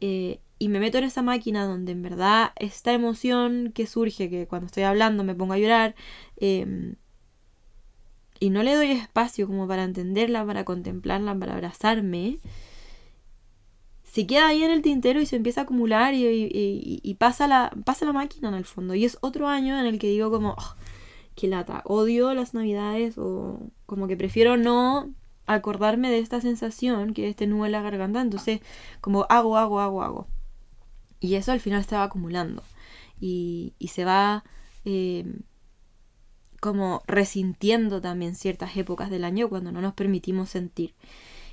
eh, 0.00 0.40
y 0.58 0.68
me 0.68 0.80
meto 0.80 0.98
en 0.98 1.04
esa 1.04 1.22
máquina 1.22 1.64
donde 1.66 1.92
en 1.92 2.02
verdad 2.02 2.52
esta 2.56 2.92
emoción 2.92 3.72
que 3.74 3.86
surge, 3.86 4.30
que 4.30 4.46
cuando 4.46 4.66
estoy 4.66 4.84
hablando 4.84 5.24
me 5.24 5.34
pongo 5.34 5.54
a 5.54 5.58
llorar, 5.58 5.94
em, 6.36 6.96
y 8.40 8.50
no 8.50 8.62
le 8.62 8.74
doy 8.74 8.90
espacio 8.92 9.46
como 9.46 9.66
para 9.66 9.84
entenderla, 9.84 10.44
para 10.44 10.64
contemplarla, 10.64 11.38
para 11.38 11.54
abrazarme, 11.54 12.38
se 14.04 14.26
queda 14.26 14.48
ahí 14.48 14.62
en 14.62 14.70
el 14.70 14.82
tintero 14.82 15.20
y 15.20 15.26
se 15.26 15.36
empieza 15.36 15.60
a 15.60 15.64
acumular 15.64 16.14
y, 16.14 17.16
pasa, 17.18 17.46
la, 17.46 17.70
pasa 17.84 18.04
la 18.06 18.12
máquina 18.12 18.48
en 18.48 18.54
el 18.54 18.64
fondo. 18.64 18.94
Y 18.94 19.04
es 19.04 19.18
otro 19.20 19.48
año 19.48 19.78
en 19.78 19.86
el 19.86 19.98
que 19.98 20.08
digo 20.08 20.30
como, 20.30 20.56
oh, 20.58 20.76
que 21.34 21.46
lata. 21.46 21.82
Odio 21.84 22.34
las 22.34 22.54
navidades 22.54 23.18
o 23.18 23.70
como 23.86 24.08
que 24.08 24.16
prefiero 24.16 24.56
no 24.56 25.10
acordarme 25.46 26.10
de 26.10 26.18
esta 26.18 26.40
sensación 26.40 27.14
que 27.14 27.28
este 27.28 27.46
nudo 27.46 27.66
en 27.66 27.72
la 27.72 27.82
garganta. 27.82 28.20
Entonces, 28.20 28.60
como 29.00 29.26
hago, 29.28 29.56
hago, 29.56 29.80
hago, 29.80 30.02
hago. 30.02 30.26
Y 31.20 31.34
eso 31.34 31.52
al 31.52 31.60
final 31.60 31.84
se 31.84 31.96
va 31.96 32.04
acumulando. 32.04 32.62
Y, 33.20 33.74
y 33.78 33.88
se 33.88 34.04
va 34.04 34.44
eh, 34.84 35.26
como 36.60 37.02
resintiendo 37.06 38.00
también 38.00 38.34
ciertas 38.34 38.76
épocas 38.76 39.10
del 39.10 39.24
año 39.24 39.48
cuando 39.48 39.72
no 39.72 39.80
nos 39.80 39.94
permitimos 39.94 40.50
sentir. 40.50 40.94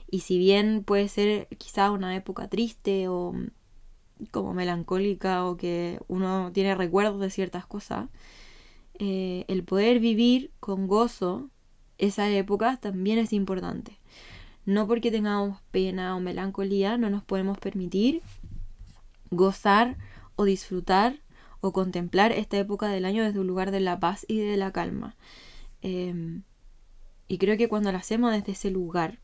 Y 0.09 0.19
si 0.19 0.37
bien 0.37 0.83
puede 0.83 1.07
ser 1.07 1.47
quizá 1.57 1.91
una 1.91 2.15
época 2.15 2.47
triste 2.47 3.07
o 3.07 3.33
como 4.31 4.53
melancólica 4.53 5.45
o 5.45 5.57
que 5.57 5.99
uno 6.07 6.51
tiene 6.53 6.75
recuerdos 6.75 7.19
de 7.19 7.29
ciertas 7.29 7.65
cosas, 7.65 8.09
eh, 8.97 9.45
el 9.47 9.63
poder 9.63 9.99
vivir 9.99 10.51
con 10.59 10.87
gozo 10.87 11.49
esa 11.97 12.29
época 12.29 12.77
también 12.77 13.19
es 13.19 13.33
importante. 13.33 13.99
No 14.65 14.87
porque 14.87 15.11
tengamos 15.11 15.59
pena 15.71 16.15
o 16.15 16.19
melancolía, 16.19 16.97
no 16.97 17.09
nos 17.09 17.23
podemos 17.23 17.57
permitir 17.57 18.21
gozar 19.29 19.97
o 20.35 20.45
disfrutar 20.45 21.19
o 21.65 21.73
contemplar 21.73 22.31
esta 22.31 22.57
época 22.57 22.87
del 22.89 23.05
año 23.05 23.23
desde 23.23 23.39
un 23.39 23.47
lugar 23.47 23.71
de 23.71 23.79
la 23.79 23.99
paz 23.99 24.23
y 24.27 24.37
de 24.37 24.55
la 24.55 24.71
calma. 24.71 25.15
Em, 25.81 26.43
y 27.27 27.39
creo 27.39 27.57
que 27.57 27.67
cuando 27.67 27.91
lo 27.91 27.97
hacemos 27.97 28.31
desde 28.31 28.51
ese 28.51 28.69
lugar, 28.69 29.19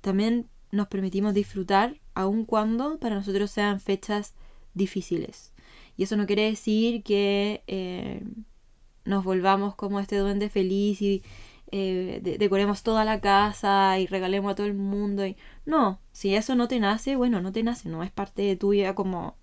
también 0.00 0.48
nos 0.72 0.88
permitimos 0.88 1.34
disfrutar, 1.34 2.00
aun 2.14 2.46
cuando 2.46 2.98
para 2.98 3.16
nosotros 3.16 3.50
sean 3.50 3.80
fechas 3.80 4.34
difíciles. 4.72 5.52
Y 5.98 6.04
eso 6.04 6.16
no 6.16 6.26
quiere 6.26 6.44
decir 6.44 7.02
que 7.02 7.62
em, 7.66 8.44
nos 9.04 9.22
volvamos 9.24 9.74
como 9.74 10.00
este 10.00 10.16
duende 10.16 10.48
feliz 10.48 11.02
y 11.02 11.22
eh, 11.72 12.20
decoremos 12.38 12.82
toda 12.82 13.04
la 13.04 13.20
casa 13.20 13.98
y 13.98 14.06
regalemos 14.06 14.52
a 14.52 14.54
todo 14.54 14.66
el 14.66 14.74
mundo. 14.74 15.26
Y... 15.26 15.36
No, 15.66 16.00
si 16.12 16.34
eso 16.34 16.54
no 16.54 16.68
te 16.68 16.80
nace, 16.80 17.16
bueno, 17.16 17.42
no 17.42 17.52
te 17.52 17.62
nace, 17.62 17.90
no 17.90 18.02
es 18.02 18.10
parte 18.10 18.42
de 18.42 18.56
tuya 18.56 18.94
como 18.94 19.36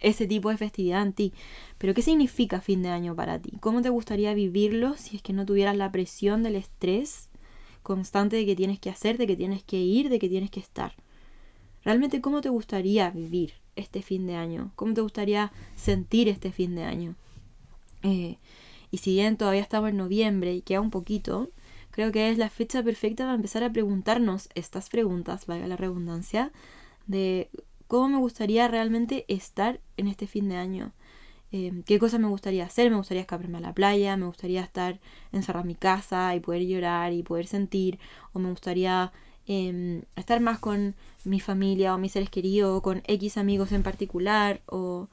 ese 0.00 0.26
tipo 0.26 0.50
de 0.50 0.56
festividad 0.56 1.02
en 1.02 1.12
ti. 1.12 1.32
Pero 1.78 1.94
¿qué 1.94 2.02
significa 2.02 2.60
fin 2.60 2.82
de 2.82 2.88
año 2.88 3.14
para 3.14 3.38
ti? 3.38 3.52
¿Cómo 3.60 3.82
te 3.82 3.90
gustaría 3.90 4.34
vivirlo 4.34 4.96
si 4.96 5.16
es 5.16 5.22
que 5.22 5.32
no 5.32 5.46
tuvieras 5.46 5.76
la 5.76 5.92
presión 5.92 6.42
del 6.42 6.56
estrés 6.56 7.28
constante 7.82 8.36
de 8.36 8.46
que 8.46 8.56
tienes 8.56 8.78
que 8.78 8.90
hacer, 8.90 9.18
de 9.18 9.26
que 9.26 9.36
tienes 9.36 9.62
que 9.62 9.78
ir, 9.78 10.08
de 10.08 10.18
que 10.18 10.28
tienes 10.28 10.50
que 10.50 10.60
estar? 10.60 10.94
Realmente, 11.84 12.20
¿cómo 12.20 12.40
te 12.40 12.48
gustaría 12.48 13.10
vivir 13.10 13.54
este 13.76 14.02
fin 14.02 14.26
de 14.26 14.36
año? 14.36 14.72
¿Cómo 14.76 14.92
te 14.94 15.00
gustaría 15.00 15.52
sentir 15.76 16.28
este 16.28 16.52
fin 16.52 16.74
de 16.74 16.84
año? 16.84 17.16
Eh, 18.02 18.38
y 18.90 18.98
si 18.98 19.12
bien 19.12 19.36
todavía 19.36 19.62
estamos 19.62 19.90
en 19.90 19.96
noviembre 19.96 20.54
y 20.54 20.62
queda 20.62 20.80
un 20.80 20.90
poquito, 20.90 21.50
creo 21.90 22.12
que 22.12 22.30
es 22.30 22.38
la 22.38 22.50
fecha 22.50 22.82
perfecta 22.82 23.24
para 23.24 23.34
empezar 23.34 23.62
a 23.62 23.72
preguntarnos 23.72 24.48
estas 24.54 24.90
preguntas, 24.90 25.46
valga 25.46 25.66
la 25.66 25.76
redundancia, 25.76 26.52
de 27.06 27.50
cómo 27.90 28.08
me 28.08 28.18
gustaría 28.18 28.68
realmente 28.68 29.24
estar 29.26 29.80
en 29.96 30.06
este 30.06 30.28
fin 30.28 30.48
de 30.48 30.56
año. 30.56 30.92
Em, 31.50 31.82
qué 31.82 31.98
cosas 31.98 32.20
me 32.20 32.28
gustaría 32.28 32.64
hacer, 32.64 32.88
me 32.88 32.96
gustaría 32.96 33.22
escaparme 33.22 33.58
a 33.58 33.60
la 33.60 33.74
playa, 33.74 34.16
me 34.16 34.26
gustaría 34.26 34.62
estar 34.62 35.00
encerrada 35.32 35.62
en 35.62 35.68
mi 35.68 35.74
casa 35.74 36.32
y 36.36 36.40
poder 36.40 36.62
llorar 36.64 37.12
y 37.12 37.24
poder 37.24 37.48
sentir, 37.48 37.98
o 38.32 38.38
me 38.38 38.48
gustaría 38.48 39.12
em, 39.46 40.02
estar 40.14 40.40
más 40.40 40.60
con 40.60 40.94
mi 41.24 41.40
familia 41.40 41.92
o 41.94 41.98
mis 41.98 42.12
seres 42.12 42.30
queridos, 42.30 42.78
o 42.78 42.82
con 42.82 43.02
X 43.08 43.36
amigos 43.36 43.72
en 43.72 43.82
particular, 43.82 44.62
o 44.66 45.08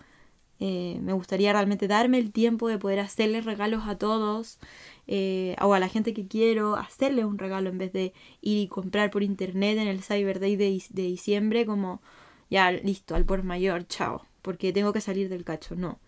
eh, 0.59 0.99
me 1.01 1.13
gustaría 1.13 1.53
realmente 1.53 1.87
darme 1.87 2.19
el 2.19 2.31
tiempo 2.31 2.67
de 2.67 2.77
poder 2.77 2.99
hacerles 2.99 3.45
regalos 3.45 3.87
a 3.87 3.97
todos 3.97 4.59
eh, 5.07 5.55
o 5.61 5.73
a 5.73 5.79
la 5.79 5.89
gente 5.89 6.13
que 6.13 6.27
quiero, 6.27 6.75
hacerles 6.75 7.25
un 7.25 7.39
regalo 7.39 7.69
en 7.69 7.79
vez 7.79 7.91
de 7.93 8.13
ir 8.41 8.59
y 8.59 8.67
comprar 8.67 9.09
por 9.11 9.23
internet 9.23 9.79
en 9.79 9.87
el 9.87 10.03
Cyber 10.03 10.39
Day 10.39 10.55
de, 10.55 10.83
de 10.91 11.03
diciembre 11.03 11.65
como 11.65 12.01
ya 12.49 12.71
listo, 12.71 13.15
al 13.15 13.25
por 13.25 13.43
mayor, 13.43 13.87
chao, 13.87 14.25
porque 14.41 14.73
tengo 14.73 14.93
que 14.93 15.01
salir 15.01 15.29
del 15.29 15.43
cacho, 15.43 15.75
no. 15.75 15.99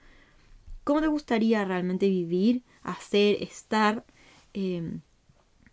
¿Cómo 0.83 1.01
te 1.01 1.07
gustaría 1.07 1.65
realmente 1.65 2.07
vivir, 2.09 2.63
hacer, 2.83 3.43
estar? 3.43 4.05
Em, 4.53 5.01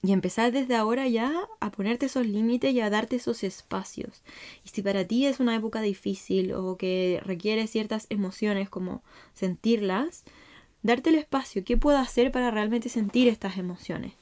y 0.03 0.13
empezar 0.13 0.53
desde 0.53 0.77
ahora 0.77 1.09
ya 1.09 1.49
a 1.61 1.71
ponerte 1.73 2.07
esos 2.07 2.27
límites 2.27 2.73
y 2.73 2.81
a 2.81 2.91
darte 2.91 3.17
esos 3.17 3.43
espacios. 3.43 4.23
Y 4.65 4.69
si 4.69 4.83
para 4.83 5.05
ti 5.05 5.27
es 5.27 5.41
una 5.41 5.57
época 5.57 5.81
difícil 5.81 6.53
o 6.53 6.77
que 6.77 7.21
requiere 7.25 7.67
ciertas 7.67 8.07
emociones 8.11 8.69
como 8.69 9.03
sentirlas, 9.35 10.25
darte 10.83 11.11
el 11.11 11.17
espacio. 11.17 11.65
¿Qué 11.65 11.77
puedo 11.77 11.99
hacer 11.99 12.31
para 12.31 12.51
realmente 12.51 12.89
sentir 12.89 13.29
estas 13.29 13.59
emociones? 13.59 14.13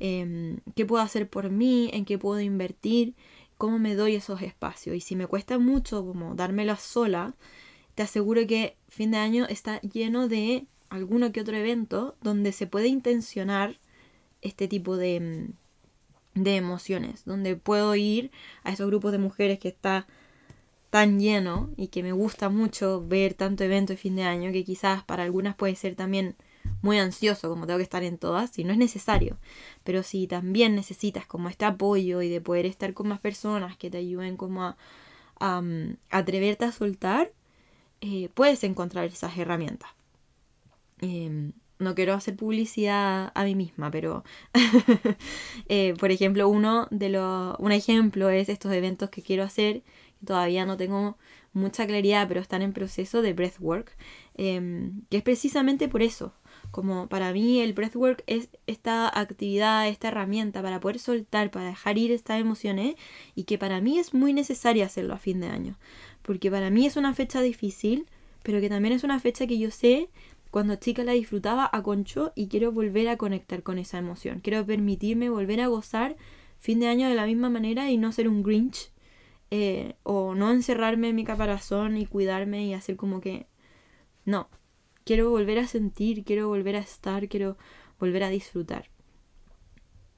Em, 0.00 0.58
¿Qué 0.74 0.84
puedo 0.84 1.02
hacer 1.02 1.28
por 1.28 1.50
mí? 1.50 1.90
¿En 1.92 2.04
qué 2.04 2.18
puedo 2.18 2.40
invertir? 2.40 3.14
Cómo 3.58 3.78
me 3.78 3.94
doy 3.94 4.14
esos 4.14 4.40
espacios. 4.40 4.96
Y 4.96 5.00
si 5.00 5.16
me 5.16 5.26
cuesta 5.26 5.58
mucho 5.58 6.04
como 6.06 6.34
dármela 6.34 6.76
sola, 6.76 7.34
te 7.94 8.02
aseguro 8.02 8.46
que 8.46 8.76
fin 8.88 9.10
de 9.10 9.18
año 9.18 9.46
está 9.48 9.80
lleno 9.82 10.28
de 10.28 10.66
alguno 10.88 11.32
que 11.32 11.40
otro 11.40 11.56
evento 11.56 12.16
donde 12.22 12.52
se 12.52 12.66
puede 12.66 12.88
intencionar 12.88 13.78
este 14.40 14.68
tipo 14.68 14.96
de, 14.96 15.20
mm, 16.34 16.42
de 16.42 16.56
emociones, 16.56 17.24
donde 17.24 17.56
puedo 17.56 17.94
ir 17.96 18.30
a 18.62 18.72
esos 18.72 18.86
grupos 18.86 19.12
de 19.12 19.18
mujeres 19.18 19.58
que 19.58 19.68
está 19.68 20.06
tan 20.90 21.20
lleno 21.20 21.70
y 21.76 21.88
que 21.88 22.02
me 22.02 22.12
gusta 22.12 22.48
mucho 22.48 23.04
ver 23.06 23.34
tanto 23.34 23.64
evento 23.64 23.92
de 23.92 23.98
fin 23.98 24.16
de 24.16 24.22
año 24.22 24.52
que 24.52 24.64
quizás 24.64 25.02
para 25.04 25.24
algunas 25.24 25.54
puede 25.54 25.74
ser 25.74 25.96
también 25.96 26.36
muy 26.82 26.98
ansioso 26.98 27.48
como 27.48 27.66
tengo 27.66 27.78
que 27.78 27.84
estar 27.84 28.02
en 28.02 28.18
todas, 28.18 28.50
si 28.50 28.64
no 28.64 28.72
es 28.72 28.78
necesario. 28.78 29.38
Pero 29.84 30.02
si 30.02 30.26
también 30.26 30.74
necesitas 30.74 31.26
como 31.26 31.48
este 31.48 31.64
apoyo 31.64 32.22
y 32.22 32.28
de 32.28 32.40
poder 32.40 32.66
estar 32.66 32.94
con 32.94 33.08
más 33.08 33.20
personas 33.20 33.76
que 33.76 33.90
te 33.90 33.98
ayuden 33.98 34.36
como 34.36 34.76
a, 35.40 35.60
mm, 35.60 35.96
atreverte 36.10 36.64
a 36.64 36.72
soltar, 36.72 37.32
eh, 38.00 38.28
puedes 38.34 38.64
encontrar 38.64 39.04
esas 39.06 39.36
herramientas. 39.38 39.90
Em, 41.00 41.52
no 41.78 41.94
quiero 41.94 42.14
hacer 42.14 42.36
publicidad 42.36 43.32
a 43.34 43.44
mí 43.44 43.54
misma, 43.54 43.90
pero 43.90 44.24
eh, 45.68 45.94
por 45.98 46.10
ejemplo, 46.10 46.48
uno 46.48 46.88
de 46.90 47.08
los, 47.10 47.56
un 47.58 47.72
ejemplo 47.72 48.30
es 48.30 48.48
estos 48.48 48.72
eventos 48.72 49.10
que 49.10 49.22
quiero 49.22 49.44
hacer, 49.44 49.82
todavía 50.24 50.66
no 50.66 50.76
tengo 50.76 51.16
mucha 51.52 51.86
claridad, 51.86 52.26
pero 52.28 52.40
están 52.40 52.62
en 52.62 52.72
proceso 52.72 53.22
de 53.22 53.32
breathwork, 53.32 53.96
em, 54.34 55.02
que 55.10 55.18
es 55.18 55.22
precisamente 55.22 55.88
por 55.88 56.02
eso, 56.02 56.32
como 56.70 57.08
para 57.08 57.32
mí 57.32 57.60
el 57.60 57.72
breathwork 57.72 58.22
es 58.26 58.48
esta 58.66 59.08
actividad, 59.08 59.88
esta 59.88 60.08
herramienta 60.08 60.62
para 60.62 60.80
poder 60.80 60.98
soltar, 60.98 61.50
para 61.50 61.66
dejar 61.66 61.98
ir 61.98 62.12
estas 62.12 62.40
emociones 62.40 62.96
y 63.34 63.44
que 63.44 63.58
para 63.58 63.80
mí 63.80 63.98
es 63.98 64.14
muy 64.14 64.32
necesaria 64.32 64.86
hacerlo 64.86 65.14
a 65.14 65.18
fin 65.18 65.40
de 65.40 65.48
año. 65.48 65.78
Porque 66.22 66.50
para 66.50 66.70
mí 66.70 66.86
es 66.86 66.96
una 66.96 67.14
fecha 67.14 67.40
difícil, 67.40 68.06
pero 68.42 68.60
que 68.60 68.68
también 68.68 68.94
es 68.94 69.04
una 69.04 69.18
fecha 69.18 69.46
que 69.46 69.58
yo 69.58 69.70
sé 69.70 70.10
cuando 70.50 70.76
chica 70.76 71.04
la 71.04 71.12
disfrutaba 71.12 71.68
a 71.72 71.82
concho 71.82 72.32
y 72.34 72.48
quiero 72.48 72.72
volver 72.72 73.08
a 73.08 73.16
conectar 73.16 73.62
con 73.62 73.78
esa 73.78 73.98
emoción. 73.98 74.40
Quiero 74.40 74.64
permitirme 74.64 75.30
volver 75.30 75.60
a 75.60 75.66
gozar 75.66 76.16
fin 76.58 76.80
de 76.80 76.88
año 76.88 77.08
de 77.08 77.14
la 77.14 77.26
misma 77.26 77.50
manera 77.50 77.90
y 77.90 77.98
no 77.98 78.12
ser 78.12 78.28
un 78.28 78.42
Grinch. 78.42 78.90
Eh, 79.50 79.94
o 80.02 80.34
no 80.34 80.50
encerrarme 80.50 81.08
en 81.08 81.16
mi 81.16 81.24
caparazón 81.24 81.96
y 81.96 82.04
cuidarme 82.04 82.66
y 82.66 82.74
hacer 82.74 82.96
como 82.96 83.20
que... 83.20 83.46
No, 84.26 84.48
quiero 85.08 85.30
volver 85.30 85.58
a 85.58 85.66
sentir, 85.66 86.22
quiero 86.22 86.48
volver 86.48 86.76
a 86.76 86.80
estar, 86.80 87.28
quiero 87.28 87.56
volver 87.98 88.24
a 88.24 88.28
disfrutar. 88.28 88.90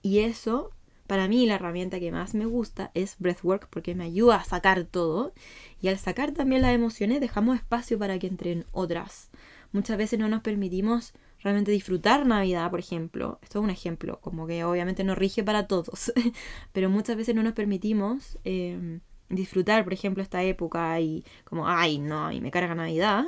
Y 0.03 0.18
eso, 0.18 0.72
para 1.07 1.29
mí, 1.29 1.46
la 1.46 1.55
herramienta 1.55 2.00
que 2.00 2.11
más 2.11 2.35
me 2.35 2.44
gusta 2.44 2.90
es 2.94 3.14
breathwork 3.20 3.68
porque 3.70 3.94
me 3.94 4.03
ayuda 4.03 4.38
a 4.38 4.44
sacar 4.44 4.83
todo. 4.83 5.33
Y 5.81 5.87
al 5.87 5.98
sacar 5.98 6.33
también 6.33 6.62
las 6.62 6.74
emociones, 6.74 7.20
dejamos 7.20 7.55
espacio 7.55 8.00
para 8.00 8.18
que 8.18 8.26
entren 8.26 8.66
otras. 8.72 9.31
Muchas 9.70 9.96
veces 9.96 10.18
no 10.18 10.29
nos 10.29 10.40
permitimos 10.40 11.12
realmente 11.38 11.70
disfrutar 11.70 12.26
Navidad, 12.26 12.68
por 12.68 12.81
ejemplo. 12.81 13.38
Esto 13.42 13.61
es 13.61 13.64
un 13.64 13.70
ejemplo, 13.70 14.18
como 14.20 14.48
que 14.48 14.64
obviamente 14.64 15.05
no 15.05 15.14
rige 15.14 15.44
para 15.44 15.68
todos, 15.68 16.12
pero 16.72 16.90
muchas 16.90 17.16
veces 17.16 17.37
no 17.37 17.44
nos 17.44 17.53
permitimos 17.53 18.40
em, 18.42 19.03
disfrutar, 19.29 19.85
por 19.85 19.92
ejemplo, 19.92 20.20
esta 20.20 20.42
época 20.42 20.98
y 20.98 21.24
como, 21.44 21.68
ay, 21.68 22.00
no, 22.00 22.33
y 22.33 22.40
me 22.40 22.50
carga 22.50 22.74
Navidad 22.74 23.26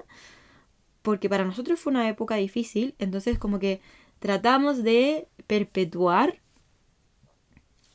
porque 1.02 1.28
para 1.28 1.44
nosotros 1.44 1.80
fue 1.80 1.90
una 1.90 2.08
época 2.08 2.36
difícil, 2.36 2.94
entonces 2.98 3.38
como 3.38 3.58
que 3.58 3.80
tratamos 4.18 4.82
de 4.82 5.28
perpetuar 5.46 6.40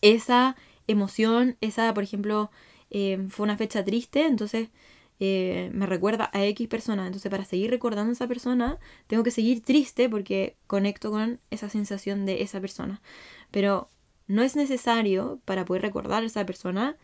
esa 0.02 0.56
emoción, 0.88 1.58
esa, 1.62 1.94
por 1.94 2.04
ejemplo, 2.04 2.52
em, 2.90 3.30
fue 3.30 3.46
una 3.46 3.58
fecha 3.58 3.84
triste, 3.84 4.26
entonces 4.26 4.70
eh, 5.20 5.72
me 5.74 5.86
recuerda 5.88 6.30
a 6.34 6.46
X 6.46 6.68
persona, 6.68 7.08
entonces 7.08 7.30
para 7.32 7.46
seguir 7.46 7.72
recordando 7.72 8.12
a 8.12 8.14
esa 8.14 8.28
persona, 8.28 8.78
tengo 9.08 9.24
que 9.24 9.32
seguir 9.32 9.64
triste 9.64 10.10
porque 10.10 10.56
conecto 10.68 11.12
con 11.12 11.40
esa 11.50 11.70
sensación 11.70 12.26
de 12.26 12.44
esa 12.44 12.62
persona. 12.62 13.02
Pero 13.52 13.90
no 14.28 14.44
es 14.44 14.56
necesario 14.56 15.40
para 15.46 15.66
poder 15.66 15.82
recordar 15.82 16.24
a 16.24 16.26
esa 16.28 16.46
persona 16.46 16.98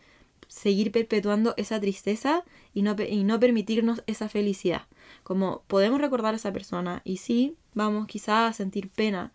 seguir 0.48 0.92
perpetuando 0.92 1.54
esa 1.56 1.80
tristeza 1.80 2.44
y 2.72 2.82
no, 2.82 2.96
y 3.08 3.24
no 3.24 3.40
permitirnos 3.40 4.02
esa 4.06 4.28
felicidad. 4.28 4.86
Como 5.22 5.62
podemos 5.66 6.00
recordar 6.00 6.34
a 6.34 6.36
esa 6.36 6.52
persona 6.52 7.02
y 7.04 7.18
sí, 7.18 7.56
vamos 7.74 8.06
quizá 8.06 8.46
a 8.46 8.52
sentir 8.52 8.90
pena, 8.90 9.32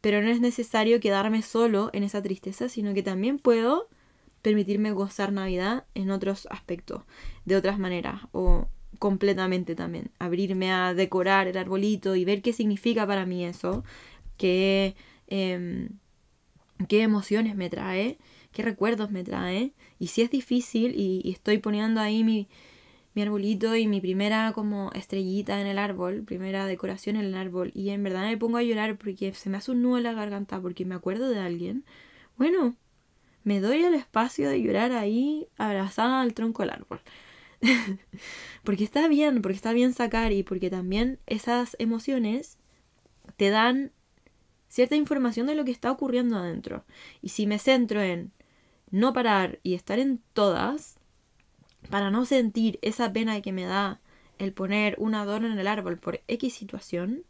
pero 0.00 0.22
no 0.22 0.28
es 0.28 0.40
necesario 0.40 1.00
quedarme 1.00 1.42
solo 1.42 1.90
en 1.92 2.02
esa 2.04 2.22
tristeza, 2.22 2.68
sino 2.68 2.94
que 2.94 3.02
también 3.02 3.38
puedo 3.38 3.88
permitirme 4.42 4.92
gozar 4.92 5.32
Navidad 5.32 5.84
en 5.94 6.10
otros 6.10 6.46
aspectos, 6.50 7.02
de 7.44 7.56
otras 7.56 7.78
maneras, 7.78 8.22
o 8.30 8.68
completamente 9.00 9.74
también. 9.74 10.10
Abrirme 10.18 10.72
a 10.72 10.94
decorar 10.94 11.48
el 11.48 11.56
arbolito 11.56 12.14
y 12.14 12.24
ver 12.24 12.42
qué 12.42 12.52
significa 12.52 13.06
para 13.06 13.26
mí 13.26 13.44
eso, 13.44 13.82
qué, 14.36 14.94
em, 15.26 15.88
qué 16.88 17.02
emociones 17.02 17.56
me 17.56 17.70
trae, 17.70 18.18
qué 18.56 18.62
recuerdos 18.62 19.10
me 19.10 19.22
trae. 19.22 19.72
Y 19.98 20.06
si 20.06 20.22
es 20.22 20.30
difícil 20.30 20.94
y 20.98 21.30
estoy 21.30 21.58
poniendo 21.58 22.00
ahí 22.00 22.24
mi, 22.24 22.48
mi 23.14 23.20
arbolito 23.20 23.76
y 23.76 23.86
mi 23.86 24.00
primera 24.00 24.52
como 24.54 24.90
estrellita 24.92 25.60
en 25.60 25.66
el 25.66 25.78
árbol, 25.78 26.22
primera 26.22 26.64
decoración 26.64 27.16
en 27.16 27.26
el 27.26 27.34
árbol, 27.34 27.70
y 27.74 27.90
en 27.90 28.02
verdad 28.02 28.24
me 28.24 28.38
pongo 28.38 28.56
a 28.56 28.62
llorar 28.62 28.96
porque 28.96 29.34
se 29.34 29.50
me 29.50 29.58
hace 29.58 29.72
un 29.72 29.82
nudo 29.82 29.98
en 29.98 30.04
la 30.04 30.14
garganta 30.14 30.58
porque 30.60 30.86
me 30.86 30.94
acuerdo 30.94 31.28
de 31.28 31.38
alguien, 31.38 31.84
bueno, 32.38 32.74
me 33.44 33.60
doy 33.60 33.84
el 33.84 33.94
espacio 33.94 34.48
de 34.48 34.62
llorar 34.62 34.92
ahí 34.92 35.48
abrazada 35.58 36.22
al 36.22 36.32
tronco 36.32 36.62
del 36.62 36.70
árbol. 36.70 37.00
porque 38.64 38.84
está 38.84 39.06
bien, 39.06 39.42
porque 39.42 39.56
está 39.56 39.74
bien 39.74 39.92
sacar 39.92 40.32
y 40.32 40.42
porque 40.42 40.70
también 40.70 41.18
esas 41.26 41.76
emociones 41.78 42.56
te 43.36 43.50
dan 43.50 43.92
cierta 44.68 44.96
información 44.96 45.46
de 45.46 45.54
lo 45.54 45.64
que 45.66 45.72
está 45.72 45.90
ocurriendo 45.90 46.38
adentro. 46.38 46.84
Y 47.20 47.30
si 47.30 47.46
me 47.46 47.58
centro 47.58 48.02
en 48.02 48.32
no 48.90 49.12
parar 49.12 49.58
y 49.62 49.74
estar 49.74 49.98
en 49.98 50.22
todas, 50.32 50.98
para 51.90 52.10
no 52.10 52.24
sentir 52.24 52.78
esa 52.82 53.12
pena 53.12 53.40
que 53.40 53.52
me 53.52 53.64
da 53.64 54.00
el 54.38 54.52
poner 54.52 54.96
un 54.98 55.14
adorno 55.14 55.48
en 55.48 55.58
el 55.58 55.66
árbol 55.66 55.98
por 55.98 56.20
X 56.28 56.54
situación, 56.54 57.24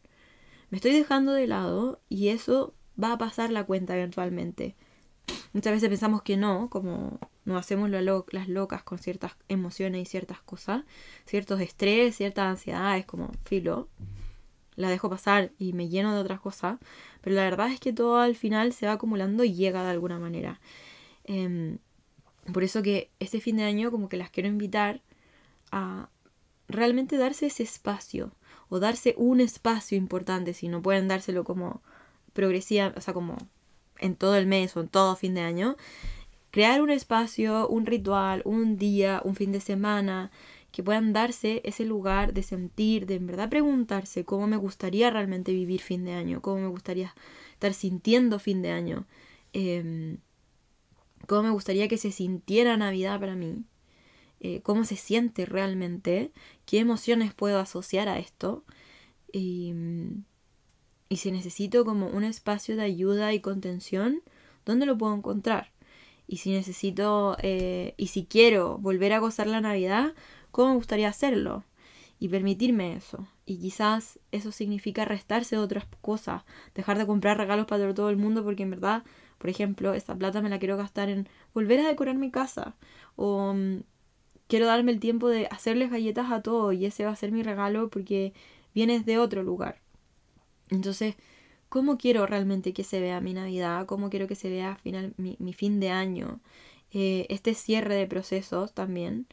me 0.71 0.77
estoy 0.77 0.93
dejando 0.93 1.33
de 1.33 1.47
lado 1.47 2.01
y 2.09 2.29
eso 2.29 2.75
va 3.03 3.13
a 3.13 3.19
pasar 3.19 3.51
la 3.51 3.65
cuenta 3.65 3.97
eventualmente. 3.97 4.75
Muchas 5.53 5.73
veces 5.73 5.89
pensamos 5.89 6.23
que 6.23 6.37
no, 6.37 6.69
como 6.71 7.19
nos 7.45 7.61
hacemos 7.61 7.91
las 7.91 8.49
locas 8.49 8.83
con 8.83 8.99
ciertas 8.99 9.33
emociones 9.49 10.03
y 10.03 10.05
ciertas 10.05 10.41
cosas, 10.41 10.85
ciertos 11.25 11.61
estrés, 11.61 12.17
ciertas 12.17 12.47
ansiedades, 12.47 13.07
como 13.07 13.31
filo, 13.45 13.89
la 14.75 14.91
dejo 14.91 15.09
pasar 15.09 15.53
y 15.59 15.73
me 15.73 15.89
lleno 15.89 16.15
de 16.15 16.21
otras 16.21 16.41
cosas, 16.41 16.79
pero 17.23 17.37
la 17.37 17.45
verdad 17.45 17.71
es 17.71 17.81
que 17.81 17.93
todo 17.93 18.19
al 18.19 18.37
final 18.37 18.73
se 18.73 18.87
va 18.87 18.93
acumulando 18.93 19.45
y 19.45 19.55
llega 19.55 19.83
de 19.83 19.91
alguna 19.91 20.19
manera. 20.19 20.61
Em, 21.27 21.79
por 22.53 22.65
eso 22.65 22.83
que 22.83 23.11
este 23.21 23.41
fin 23.41 23.57
de 23.57 23.65
año 23.65 23.91
como 23.91 24.09
que 24.09 24.17
las 24.17 24.31
quiero 24.31 24.49
invitar 24.49 25.03
a 25.71 26.09
realmente 26.69 27.17
darse 27.17 27.47
ese 27.47 27.63
espacio 27.63 28.33
o 28.69 28.79
darse 28.79 29.15
un 29.19 29.41
espacio 29.41 29.99
importante, 29.99 30.55
si 30.55 30.69
no 30.69 30.83
pueden 30.83 31.09
dárselo 31.09 31.45
como 31.45 31.83
progresiva, 32.33 32.93
o 32.97 33.01
sea, 33.01 33.15
como 33.15 33.37
en 33.99 34.15
todo 34.17 34.37
el 34.37 34.47
mes 34.47 34.77
o 34.77 34.81
en 34.81 34.89
todo 34.89 35.17
fin 35.17 35.35
de 35.35 35.41
año, 35.41 35.77
crear 36.51 36.81
un 36.83 36.91
espacio, 36.91 37.69
un 37.69 37.87
ritual, 37.87 38.43
un 38.45 38.77
día, 38.77 39.21
un 39.25 39.35
fin 39.35 39.53
de 39.53 39.61
semana, 39.61 40.31
que 40.73 40.83
puedan 40.83 41.13
darse 41.13 41.63
ese 41.65 41.85
lugar 41.85 42.35
de 42.35 42.43
sentir, 42.43 43.07
de 43.07 43.15
en 43.15 43.27
verdad 43.27 43.49
preguntarse 43.49 44.25
cómo 44.25 44.47
me 44.47 44.57
gustaría 44.57 45.11
realmente 45.11 45.53
vivir 45.53 45.81
fin 45.81 46.05
de 46.05 46.13
año, 46.13 46.43
cómo 46.43 46.61
me 46.61 46.69
gustaría 46.69 47.15
estar 47.53 47.73
sintiendo 47.73 48.39
fin 48.39 48.63
de 48.63 48.71
año, 48.71 49.07
em, 49.53 50.19
cómo 51.27 51.45
me 51.45 51.51
gustaría 51.51 51.89
que 51.89 51.99
se 51.99 52.13
sintiera 52.13 52.77
Navidad 52.77 53.19
para 53.21 53.35
mí, 53.35 53.65
eh, 54.41 54.61
cómo 54.63 54.85
se 54.85 54.97
siente 54.97 55.47
realmente, 55.47 56.33
qué 56.67 56.79
emociones 56.79 57.35
puedo 57.35 57.59
asociar 57.59 58.09
a 58.09 58.19
esto. 58.19 58.65
Y, 59.33 59.75
y 61.09 61.17
si 61.17 61.33
necesito 61.33 61.85
como 61.85 62.09
un 62.09 62.25
espacio 62.25 62.77
de 62.77 62.83
ayuda 62.83 63.33
y 63.33 63.41
contención, 63.41 64.23
¿dónde 64.65 64.87
lo 64.87 64.99
puedo 64.99 65.15
encontrar? 65.15 65.73
Y 66.27 66.39
si 66.39 66.51
necesito, 66.51 67.37
eh, 67.41 67.95
y 67.97 68.09
si 68.09 68.25
quiero 68.27 68.79
volver 68.79 69.13
a 69.13 69.21
gozar 69.21 69.47
la 69.47 69.61
Navidad, 69.61 70.15
¿cómo 70.51 70.71
me 70.71 70.77
gustaría 70.77 71.09
hacerlo? 71.09 71.65
Y 72.19 72.29
permitirme 72.29 72.97
eso. 72.97 73.29
Y 73.45 73.59
quizás 73.59 74.19
eso 74.33 74.51
significa 74.51 75.05
restarse 75.05 75.55
de 75.57 75.63
otras 75.63 75.87
cosas, 76.01 76.43
dejar 76.75 76.99
de 76.99 77.07
comprar 77.07 77.39
regalos 77.39 77.67
para 77.67 77.95
todo 77.95 78.11
el 78.11 78.17
mundo 78.17 78.43
porque 78.43 78.65
en 78.65 78.71
verdad, 78.71 79.05
por 79.39 79.51
ejemplo, 79.51 79.95
esta 79.95 80.15
plata 80.15 80.41
me 80.43 80.49
la 80.49 80.59
quiero 80.59 80.77
gastar 80.77 81.09
en 81.09 81.29
volver 81.55 81.81
a 81.81 81.89
decorar 81.89 82.17
mi 82.17 82.31
casa 82.31 82.77
o 83.17 83.55
mm, 83.55 83.83
quiero 84.47 84.67
darme 84.67 84.93
el 84.93 85.01
tiempo 85.01 85.29
de 85.29 85.47
hacerles 85.51 85.91
galletas 85.91 86.31
a 86.33 86.43
todos 86.43 86.75
y 86.75 86.87
ese 86.87 87.05
va 87.05 87.13
a 87.13 87.17
ser 87.17 87.33
mi 87.33 87.43
regalo 87.43 87.89
porque 87.91 88.33
vienes 88.75 89.07
de 89.07 89.19
otro 89.19 89.43
lugar. 89.43 89.81
Entonces, 90.71 91.15
¿cómo 91.69 91.99
quiero 91.99 92.27
realmente 92.27 92.73
que 92.73 92.85
se 92.85 93.01
vea 93.01 93.21
mi 93.21 93.35
Navidad? 93.35 93.87
¿Cómo 93.87 94.11
quiero 94.11 94.27
que 94.27 94.35
se 94.35 94.51
vea 94.51 94.77
final, 94.77 95.15
mi, 95.17 95.53
fin 95.53 95.81
de 95.81 95.91
año? 95.91 96.41
Eh, 96.93 97.27
este 97.31 97.55
cierre 97.55 97.95
de 97.95 98.07
procesos 98.07 98.73
también, 98.73 99.27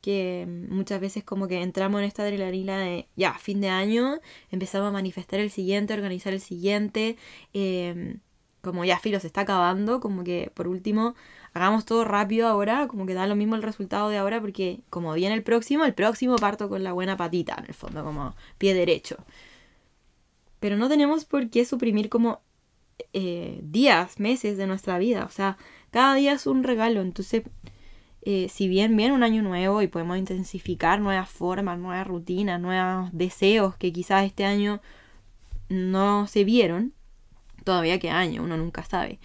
que 0.00 0.46
muchas 0.68 1.00
veces 1.00 1.24
como 1.24 1.48
que 1.48 1.62
entramos 1.62 2.00
en 2.00 2.06
esta 2.06 2.24
adrenalina 2.24 2.80
de 2.80 3.08
ya, 3.16 3.34
fin 3.34 3.60
de 3.60 3.68
año, 3.68 4.20
empezamos 4.50 4.88
a 4.88 4.92
manifestar 4.92 5.40
el 5.40 5.50
siguiente, 5.50 5.94
organizar 5.94 6.32
el 6.32 6.40
siguiente, 6.40 7.16
em, 7.54 8.20
como 8.62 8.84
ya 8.84 8.98
filo 8.98 9.20
se 9.20 9.26
está 9.26 9.42
acabando, 9.42 10.00
como 10.00 10.24
que 10.24 10.50
por 10.54 10.68
último 10.68 11.14
hagamos 11.52 11.84
todo 11.84 12.04
rápido 12.04 12.48
ahora, 12.48 12.86
como 12.88 13.06
que 13.06 13.14
da 13.14 13.26
lo 13.26 13.36
mismo 13.36 13.56
el 13.56 13.62
resultado 13.62 14.08
de 14.08 14.18
ahora, 14.18 14.40
porque 14.40 14.80
como 14.88 15.12
viene 15.14 15.34
el 15.34 15.42
próximo, 15.42 15.84
el 15.84 15.94
próximo 15.94 16.36
parto 16.36 16.68
con 16.68 16.82
la 16.84 16.92
buena 16.92 17.16
patita, 17.16 17.56
en 17.58 17.66
el 17.66 17.74
fondo, 17.74 18.04
como 18.04 18.34
pie 18.58 18.74
derecho. 18.74 19.16
Pero 20.60 20.76
no 20.76 20.88
tenemos 20.88 21.24
por 21.24 21.50
qué 21.50 21.64
suprimir 21.64 22.08
como 22.08 22.40
eh, 23.12 23.60
días, 23.62 24.20
meses 24.20 24.56
de 24.56 24.66
nuestra 24.66 24.98
vida, 24.98 25.24
o 25.24 25.30
sea, 25.30 25.58
cada 25.90 26.14
día 26.14 26.32
es 26.32 26.46
un 26.46 26.62
regalo, 26.62 27.02
entonces, 27.02 27.42
eh, 28.22 28.48
si 28.48 28.68
bien 28.68 28.96
viene 28.96 29.12
un 29.12 29.24
año 29.24 29.42
nuevo 29.42 29.82
y 29.82 29.88
podemos 29.88 30.16
intensificar 30.16 31.00
nuevas 31.00 31.28
formas, 31.28 31.78
nuevas 31.78 32.06
rutinas, 32.06 32.60
nuevos 32.60 33.10
deseos 33.12 33.76
que 33.76 33.92
quizás 33.92 34.24
este 34.24 34.44
año 34.44 34.80
no 35.68 36.26
se 36.28 36.44
vieron, 36.44 36.94
todavía 37.62 37.98
que 37.98 38.10
año, 38.10 38.42
uno 38.42 38.56
nunca 38.56 38.84
sabe. 38.84 39.18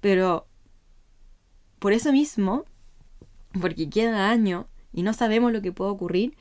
Pero 0.00 0.46
por 1.78 1.92
eso 1.92 2.12
mismo, 2.12 2.64
porque 3.60 3.88
queda 3.88 4.30
año 4.30 4.66
y 4.92 5.02
no 5.02 5.12
sabemos 5.12 5.52
lo 5.52 5.62
que 5.62 5.72
puede 5.72 5.90
ocurrir, 5.90 6.36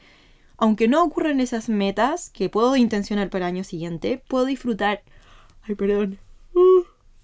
aunque 0.57 0.87
no 0.87 1.03
ocurran 1.03 1.39
esas 1.39 1.69
metas 1.69 2.29
que 2.29 2.49
puedo 2.49 2.75
intencionar 2.75 3.29
para 3.29 3.47
el 3.47 3.55
año 3.55 3.63
siguiente, 3.63 4.23
puedo 4.27 4.45
disfrutar. 4.45 5.03
Ay, 5.63 5.75
perdón. 5.75 6.19
Uh, 6.53 6.83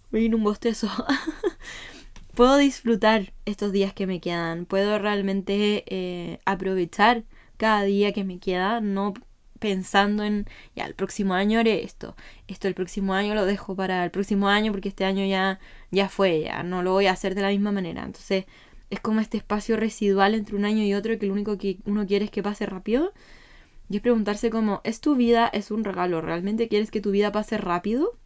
me 0.09 0.19
vino 0.19 0.37
un 0.37 0.43
bostezo. 0.43 0.89
puedo 2.35 2.57
disfrutar 2.57 3.33
estos 3.45 3.71
días 3.71 3.93
que 3.93 4.07
me 4.07 4.19
quedan. 4.19 4.65
Puedo 4.65 4.99
realmente 4.99 5.83
eh, 5.87 6.39
aprovechar 6.45 7.23
cada 7.57 7.83
día 7.83 8.11
que 8.11 8.23
me 8.23 8.39
queda, 8.39 8.81
no 8.81 9.13
pensando 9.61 10.23
en, 10.23 10.47
ya, 10.75 10.85
el 10.85 10.95
próximo 10.95 11.35
año 11.35 11.59
haré 11.59 11.83
esto, 11.83 12.15
esto 12.47 12.67
el 12.67 12.73
próximo 12.73 13.13
año 13.13 13.35
lo 13.35 13.45
dejo 13.45 13.75
para 13.75 14.03
el 14.03 14.09
próximo 14.09 14.49
año 14.49 14.71
porque 14.71 14.89
este 14.89 15.05
año 15.05 15.23
ya, 15.23 15.59
ya 15.91 16.09
fue, 16.09 16.41
ya 16.41 16.63
no 16.63 16.81
lo 16.81 16.93
voy 16.93 17.05
a 17.05 17.11
hacer 17.11 17.35
de 17.35 17.43
la 17.43 17.49
misma 17.49 17.71
manera. 17.71 18.03
Entonces 18.03 18.45
es 18.89 18.99
como 18.99 19.21
este 19.21 19.37
espacio 19.37 19.77
residual 19.77 20.33
entre 20.33 20.55
un 20.55 20.65
año 20.65 20.83
y 20.83 20.95
otro 20.95 21.17
que 21.19 21.27
lo 21.27 21.33
único 21.33 21.59
que 21.59 21.77
uno 21.85 22.07
quiere 22.07 22.25
es 22.25 22.31
que 22.31 22.41
pase 22.41 22.65
rápido. 22.65 23.13
Y 23.87 23.97
es 23.97 24.01
preguntarse 24.01 24.49
como, 24.49 24.81
¿es 24.83 24.99
tu 24.99 25.15
vida, 25.15 25.47
es 25.53 25.69
un 25.69 25.83
regalo? 25.83 26.21
¿Realmente 26.21 26.67
quieres 26.67 26.89
que 26.89 27.01
tu 27.01 27.11
vida 27.11 27.31
pase 27.31 27.57
rápido? 27.57 28.17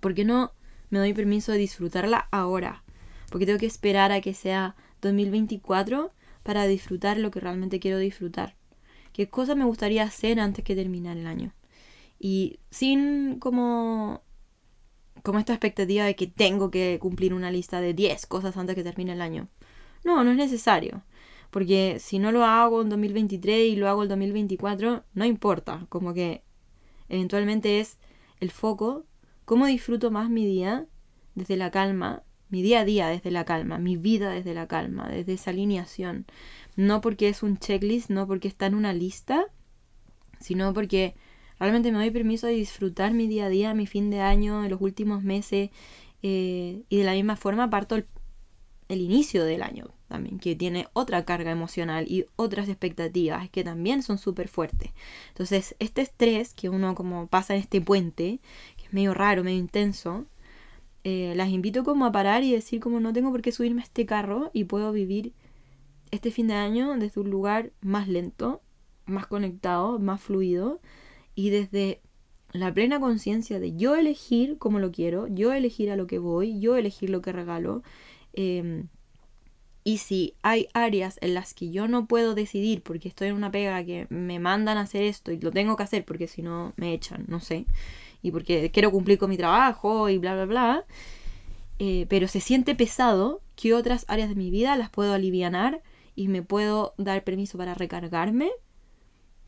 ¿Por 0.00 0.14
qué 0.14 0.24
no 0.24 0.52
me 0.90 1.00
doy 1.00 1.12
permiso 1.12 1.50
de 1.50 1.58
disfrutarla 1.58 2.28
ahora? 2.30 2.84
Porque 3.30 3.46
tengo 3.46 3.58
que 3.58 3.66
esperar 3.66 4.12
a 4.12 4.20
que 4.20 4.32
sea 4.32 4.76
2024 5.00 6.12
para 6.44 6.66
disfrutar 6.66 7.18
lo 7.18 7.32
que 7.32 7.40
realmente 7.40 7.80
quiero 7.80 7.98
disfrutar 7.98 8.54
qué 9.12 9.28
cosas 9.28 9.56
me 9.56 9.64
gustaría 9.64 10.02
hacer 10.04 10.40
antes 10.40 10.64
que 10.64 10.74
terminar 10.74 11.16
el 11.16 11.26
año. 11.26 11.52
Y 12.18 12.60
sin 12.70 13.38
como, 13.40 14.22
como 15.22 15.38
esta 15.38 15.52
expectativa 15.52 16.04
de 16.04 16.16
que 16.16 16.26
tengo 16.26 16.70
que 16.70 16.98
cumplir 17.00 17.34
una 17.34 17.50
lista 17.50 17.80
de 17.80 17.94
10 17.94 18.26
cosas 18.26 18.56
antes 18.56 18.76
que 18.76 18.84
termine 18.84 19.12
el 19.12 19.20
año. 19.20 19.48
No, 20.04 20.24
no 20.24 20.30
es 20.30 20.36
necesario. 20.36 21.02
Porque 21.50 21.98
si 21.98 22.18
no 22.18 22.32
lo 22.32 22.44
hago 22.44 22.80
en 22.80 22.88
2023 22.88 23.72
y 23.72 23.76
lo 23.76 23.88
hago 23.88 24.04
en 24.04 24.08
2024, 24.08 25.04
no 25.12 25.24
importa. 25.24 25.86
Como 25.90 26.14
que 26.14 26.42
eventualmente 27.08 27.78
es 27.78 27.98
el 28.40 28.50
foco. 28.50 29.04
¿Cómo 29.44 29.66
disfruto 29.66 30.10
más 30.10 30.30
mi 30.30 30.46
día 30.46 30.86
desde 31.34 31.56
la 31.56 31.70
calma? 31.70 32.22
Mi 32.48 32.62
día 32.62 32.80
a 32.80 32.84
día 32.86 33.08
desde 33.08 33.30
la 33.30 33.44
calma. 33.44 33.78
Mi 33.78 33.96
vida 33.96 34.30
desde 34.30 34.54
la 34.54 34.66
calma. 34.66 35.08
Desde 35.08 35.34
esa 35.34 35.50
alineación. 35.50 36.24
No 36.76 37.00
porque 37.00 37.28
es 37.28 37.42
un 37.42 37.58
checklist, 37.58 38.10
no 38.10 38.26
porque 38.26 38.48
está 38.48 38.66
en 38.66 38.74
una 38.74 38.92
lista, 38.92 39.46
sino 40.40 40.72
porque 40.72 41.14
realmente 41.58 41.92
me 41.92 41.98
doy 41.98 42.10
permiso 42.10 42.46
de 42.46 42.54
disfrutar 42.54 43.12
mi 43.12 43.28
día 43.28 43.46
a 43.46 43.48
día, 43.48 43.74
mi 43.74 43.86
fin 43.86 44.10
de 44.10 44.20
año, 44.20 44.68
los 44.68 44.80
últimos 44.80 45.22
meses. 45.22 45.70
Eh, 46.22 46.82
y 46.88 46.96
de 46.98 47.04
la 47.04 47.14
misma 47.14 47.36
forma 47.36 47.68
parto 47.68 47.96
el, 47.96 48.06
inicio 48.88 49.44
del 49.44 49.62
año 49.62 49.86
también, 50.06 50.38
que 50.38 50.54
tiene 50.54 50.86
otra 50.92 51.24
carga 51.24 51.50
emocional 51.50 52.04
y 52.06 52.26
otras 52.36 52.68
expectativas 52.68 53.48
que 53.48 53.64
también 53.64 54.02
son 54.02 54.18
súper 54.18 54.48
fuertes. 54.48 54.90
Entonces, 55.28 55.74
este 55.78 56.02
estrés 56.02 56.52
que 56.52 56.68
uno 56.68 56.94
como 56.94 57.26
pasa 57.26 57.54
en 57.54 57.60
este 57.60 57.80
puente, 57.80 58.40
que 58.76 58.86
es 58.86 58.92
medio 58.92 59.14
raro, 59.14 59.42
medio 59.42 59.58
intenso, 59.58 60.26
eh, 61.04 61.32
las 61.36 61.48
invito 61.48 61.82
como 61.84 62.06
a 62.06 62.12
parar 62.12 62.44
y 62.44 62.52
decir 62.52 62.80
como 62.80 63.00
no 63.00 63.12
tengo 63.12 63.30
por 63.30 63.42
qué 63.42 63.50
subirme 63.50 63.80
a 63.80 63.84
este 63.84 64.06
carro 64.06 64.50
y 64.52 64.64
puedo 64.64 64.92
vivir 64.92 65.32
este 66.12 66.30
fin 66.30 66.46
de 66.46 66.54
año 66.54 66.94
desde 66.98 67.20
un 67.20 67.30
lugar 67.30 67.72
más 67.80 68.06
lento, 68.06 68.62
más 69.06 69.26
conectado, 69.26 69.98
más 69.98 70.20
fluido 70.20 70.80
y 71.34 71.50
desde 71.50 72.00
la 72.52 72.72
plena 72.72 73.00
conciencia 73.00 73.58
de 73.58 73.74
yo 73.74 73.96
elegir 73.96 74.58
cómo 74.58 74.78
lo 74.78 74.92
quiero, 74.92 75.26
yo 75.26 75.52
elegir 75.52 75.90
a 75.90 75.96
lo 75.96 76.06
que 76.06 76.18
voy, 76.18 76.60
yo 76.60 76.76
elegir 76.76 77.10
lo 77.10 77.22
que 77.22 77.32
regalo. 77.32 77.82
Em, 78.34 78.88
y 79.84 79.98
si 79.98 80.34
hay 80.42 80.68
áreas 80.74 81.18
en 81.22 81.34
las 81.34 81.54
que 81.54 81.70
yo 81.70 81.88
no 81.88 82.06
puedo 82.06 82.34
decidir 82.34 82.82
porque 82.82 83.08
estoy 83.08 83.28
en 83.28 83.34
una 83.34 83.50
pega 83.50 83.82
que 83.84 84.06
me 84.10 84.38
mandan 84.38 84.76
a 84.78 84.82
hacer 84.82 85.02
esto 85.02 85.32
y 85.32 85.40
lo 85.40 85.50
tengo 85.50 85.76
que 85.76 85.82
hacer 85.82 86.04
porque 86.04 86.28
si 86.28 86.42
no 86.42 86.72
me 86.76 86.92
echan, 86.92 87.24
no 87.26 87.40
sé, 87.40 87.66
y 88.22 88.30
porque 88.30 88.70
quiero 88.70 88.92
cumplir 88.92 89.18
con 89.18 89.30
mi 89.30 89.36
trabajo 89.36 90.08
y 90.08 90.18
bla, 90.18 90.34
bla, 90.34 90.44
bla, 90.44 90.84
eh, 91.78 92.06
pero 92.08 92.28
se 92.28 92.40
siente 92.40 92.74
pesado, 92.76 93.40
que 93.56 93.74
otras 93.74 94.04
áreas 94.08 94.28
de 94.28 94.34
mi 94.36 94.50
vida 94.50 94.76
las 94.76 94.90
puedo 94.90 95.14
aliviar 95.14 95.82
y 96.14 96.28
me 96.28 96.42
puedo 96.42 96.94
dar 96.98 97.24
permiso 97.24 97.58
para 97.58 97.74
recargarme 97.74 98.50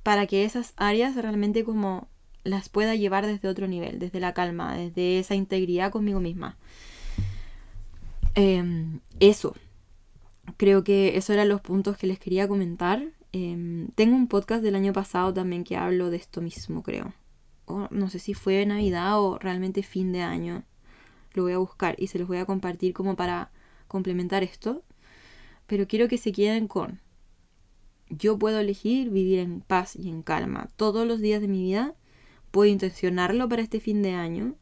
para 0.05 0.27
que 0.27 0.45
esas 0.45 0.75
áreas 0.77 1.17
realmente 1.17 1.65
como 1.65 2.09
las 2.45 2.69
pueda 2.69 2.95
llevar 2.95 3.27
desde 3.27 3.49
otro 3.49 3.67
nivel, 3.67 3.99
desde 3.99 4.21
la 4.21 4.35
calma, 4.35 4.77
desde 4.77 5.19
esa 5.19 5.35
integridad 5.35 5.91
conmigo 5.91 6.21
misma. 6.21 6.59
Em, 8.35 9.01
eso. 9.19 9.55
Creo 10.59 10.85
que 10.85 11.17
esos 11.17 11.31
eran 11.31 11.49
los 11.49 11.63
puntos 11.63 11.97
que 11.97 12.07
les 12.07 12.19
quería 12.19 12.47
comentar. 12.47 13.03
Em, 13.33 13.89
tengo 13.95 14.15
un 14.15 14.29
podcast 14.29 14.63
del 14.63 14.75
año 14.75 14.93
pasado 14.93 15.33
también 15.33 15.65
que 15.65 15.77
hablo 15.77 16.11
de 16.11 16.19
esto 16.19 16.41
mismo, 16.41 16.83
creo. 16.83 17.15
no 17.91 18.11
sé 18.11 18.19
si 18.19 18.35
fue 18.35 18.67
Navidad 18.67 19.19
o 19.21 19.39
realmente 19.39 19.83
fin 19.83 20.13
de 20.13 20.21
año. 20.23 20.65
Lo 21.33 21.45
voy 21.45 21.53
a 21.53 21.59
buscar 21.59 21.97
y 21.99 22.09
se 22.09 22.19
los 22.19 22.29
voy 22.29 22.37
a 22.39 22.45
compartir 22.45 22.93
como 22.93 23.17
para 23.17 23.51
complementar 23.89 24.43
esto. 24.43 24.83
Pero 25.67 25.87
quiero 25.87 26.09
que 26.09 26.19
se 26.19 26.33
queden 26.33 26.69
con, 26.69 27.01
yo 28.11 28.39
puedo 28.39 28.61
elegir 28.61 29.11
vivir 29.11 29.39
en 29.39 29.61
paz 29.61 29.97
y 29.97 30.09
en 30.09 30.23
calma 30.23 30.69
todos 30.77 31.07
los 31.07 31.21
días 31.21 31.41
de 31.41 31.49
mi 31.49 31.63
vida. 31.63 31.95
Puedo 32.51 32.71
intencionarlo 32.71 33.49
para 33.49 33.63
este 33.63 33.81
fin 33.81 34.03
de 34.03 34.13
año. 34.13 34.55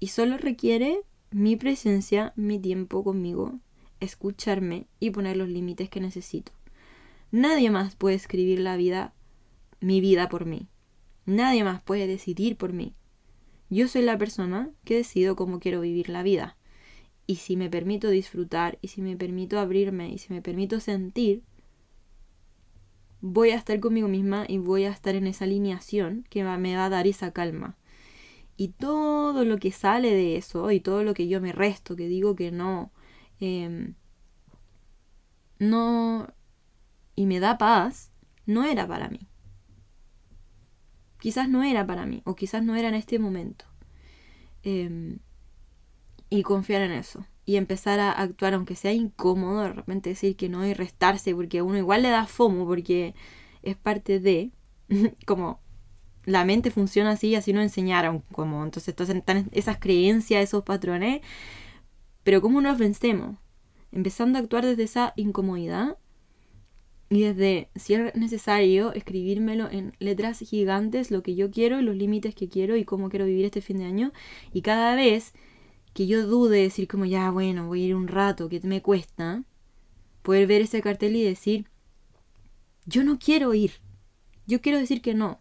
Y 0.00 0.08
solo 0.08 0.38
requiere 0.38 1.00
mi 1.30 1.56
presencia, 1.56 2.32
mi 2.36 2.58
tiempo 2.58 3.04
conmigo, 3.04 3.58
escucharme 4.00 4.86
y 4.98 5.10
poner 5.10 5.36
los 5.36 5.48
límites 5.48 5.88
que 5.88 6.00
necesito. 6.00 6.52
Nadie 7.30 7.70
más 7.70 7.94
puede 7.94 8.16
escribir 8.16 8.60
la 8.60 8.76
vida, 8.76 9.14
mi 9.80 10.00
vida 10.00 10.28
por 10.28 10.46
mí. 10.46 10.68
Nadie 11.26 11.62
más 11.62 11.82
puede 11.82 12.06
decidir 12.06 12.56
por 12.56 12.72
mí. 12.72 12.94
Yo 13.70 13.86
soy 13.86 14.02
la 14.02 14.16
persona 14.16 14.70
que 14.84 14.96
decido 14.96 15.36
cómo 15.36 15.60
quiero 15.60 15.80
vivir 15.82 16.08
la 16.08 16.22
vida. 16.22 16.56
Y 17.30 17.36
si 17.36 17.58
me 17.58 17.68
permito 17.68 18.08
disfrutar, 18.08 18.78
y 18.80 18.88
si 18.88 19.02
me 19.02 19.14
permito 19.14 19.58
abrirme, 19.60 20.10
y 20.10 20.16
si 20.16 20.32
me 20.32 20.40
permito 20.40 20.80
sentir, 20.80 21.44
voy 23.20 23.50
a 23.50 23.56
estar 23.56 23.78
conmigo 23.80 24.08
misma 24.08 24.46
y 24.48 24.56
voy 24.56 24.84
a 24.84 24.90
estar 24.90 25.14
en 25.14 25.26
esa 25.26 25.44
alineación 25.44 26.24
que 26.30 26.42
me 26.42 26.74
va 26.74 26.86
a 26.86 26.88
dar 26.88 27.06
esa 27.06 27.32
calma. 27.32 27.76
Y 28.56 28.68
todo 28.68 29.44
lo 29.44 29.58
que 29.58 29.72
sale 29.72 30.10
de 30.14 30.38
eso, 30.38 30.70
y 30.70 30.80
todo 30.80 31.04
lo 31.04 31.12
que 31.12 31.28
yo 31.28 31.38
me 31.42 31.52
resto, 31.52 31.96
que 31.96 32.08
digo 32.08 32.34
que 32.34 32.50
no, 32.50 32.92
em, 33.40 33.94
no, 35.58 36.32
y 37.14 37.26
me 37.26 37.40
da 37.40 37.58
paz, 37.58 38.10
no 38.46 38.64
era 38.64 38.88
para 38.88 39.10
mí. 39.10 39.28
Quizás 41.20 41.50
no 41.50 41.62
era 41.62 41.86
para 41.86 42.06
mí, 42.06 42.22
o 42.24 42.34
quizás 42.36 42.64
no 42.64 42.74
era 42.74 42.88
en 42.88 42.94
este 42.94 43.18
momento. 43.18 43.66
Em, 44.62 45.18
y 46.30 46.42
confiar 46.42 46.82
en 46.82 46.92
eso. 46.92 47.26
Y 47.44 47.56
empezar 47.56 47.98
a 48.00 48.12
actuar, 48.12 48.54
aunque 48.54 48.76
sea 48.76 48.92
incómodo, 48.92 49.62
de 49.62 49.72
repente 49.72 50.10
decir 50.10 50.36
que 50.36 50.48
no 50.48 50.66
y 50.66 50.74
restarse, 50.74 51.34
porque 51.34 51.58
a 51.58 51.64
uno 51.64 51.78
igual 51.78 52.02
le 52.02 52.10
da 52.10 52.26
fomo, 52.26 52.66
porque 52.66 53.14
es 53.62 53.76
parte 53.76 54.20
de, 54.20 54.52
como 55.26 55.60
la 56.24 56.44
mente 56.44 56.70
funciona 56.70 57.12
así, 57.12 57.34
así 57.34 57.52
nos 57.52 57.62
enseñaron, 57.62 58.20
como 58.32 58.62
entonces 58.62 58.94
están 58.98 59.48
esas 59.52 59.78
creencias, 59.78 60.42
esos 60.42 60.62
patrones, 60.62 61.22
pero 62.22 62.42
¿cómo 62.42 62.60
nos 62.60 62.76
vencemos? 62.76 63.38
Empezando 63.92 64.38
a 64.38 64.42
actuar 64.42 64.66
desde 64.66 64.82
esa 64.82 65.14
incomodidad 65.16 65.96
y 67.08 67.22
desde, 67.22 67.70
si 67.74 67.94
es 67.94 68.14
necesario, 68.14 68.92
escribírmelo 68.92 69.70
en 69.70 69.94
letras 69.98 70.40
gigantes, 70.40 71.10
lo 71.10 71.22
que 71.22 71.34
yo 71.34 71.50
quiero, 71.50 71.80
los 71.80 71.96
límites 71.96 72.34
que 72.34 72.50
quiero 72.50 72.76
y 72.76 72.84
cómo 72.84 73.08
quiero 73.08 73.24
vivir 73.24 73.46
este 73.46 73.62
fin 73.62 73.78
de 73.78 73.86
año. 73.86 74.12
Y 74.52 74.60
cada 74.60 74.94
vez 74.94 75.32
que 75.98 76.06
yo 76.06 76.28
dude, 76.28 76.62
decir 76.62 76.86
como 76.86 77.06
ya, 77.06 77.28
bueno, 77.32 77.66
voy 77.66 77.82
a 77.82 77.86
ir 77.88 77.96
un 77.96 78.06
rato, 78.06 78.48
que 78.48 78.60
me 78.60 78.82
cuesta, 78.82 79.42
poder 80.22 80.46
ver 80.46 80.62
ese 80.62 80.80
cartel 80.80 81.16
y 81.16 81.24
decir, 81.24 81.66
yo 82.86 83.02
no 83.02 83.18
quiero 83.18 83.52
ir. 83.52 83.72
Yo 84.46 84.60
quiero 84.60 84.78
decir 84.78 85.02
que 85.02 85.14
no. 85.14 85.40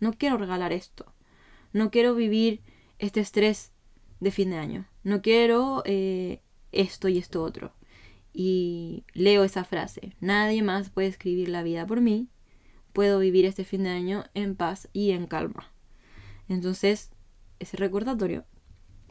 No 0.00 0.12
quiero 0.12 0.38
regalar 0.38 0.72
esto. 0.72 1.14
No 1.72 1.92
quiero 1.92 2.16
vivir 2.16 2.62
este 2.98 3.20
estrés 3.20 3.70
de 4.18 4.32
fin 4.32 4.50
de 4.50 4.56
año. 4.56 4.88
No 5.04 5.22
quiero 5.22 5.84
eh, 5.86 6.42
esto 6.72 7.06
y 7.06 7.18
esto 7.18 7.44
otro 7.44 7.72
y 8.32 9.04
leo 9.12 9.44
esa 9.44 9.62
frase. 9.62 10.16
Nadie 10.18 10.64
más 10.64 10.90
puede 10.90 11.06
escribir 11.06 11.48
la 11.48 11.62
vida 11.62 11.86
por 11.86 12.00
mí. 12.00 12.28
Puedo 12.92 13.20
vivir 13.20 13.44
este 13.44 13.62
fin 13.62 13.84
de 13.84 13.90
año 13.90 14.24
en 14.34 14.56
paz 14.56 14.88
y 14.92 15.12
en 15.12 15.28
calma. 15.28 15.72
Entonces, 16.48 17.12
ese 17.60 17.76
recordatorio 17.76 18.44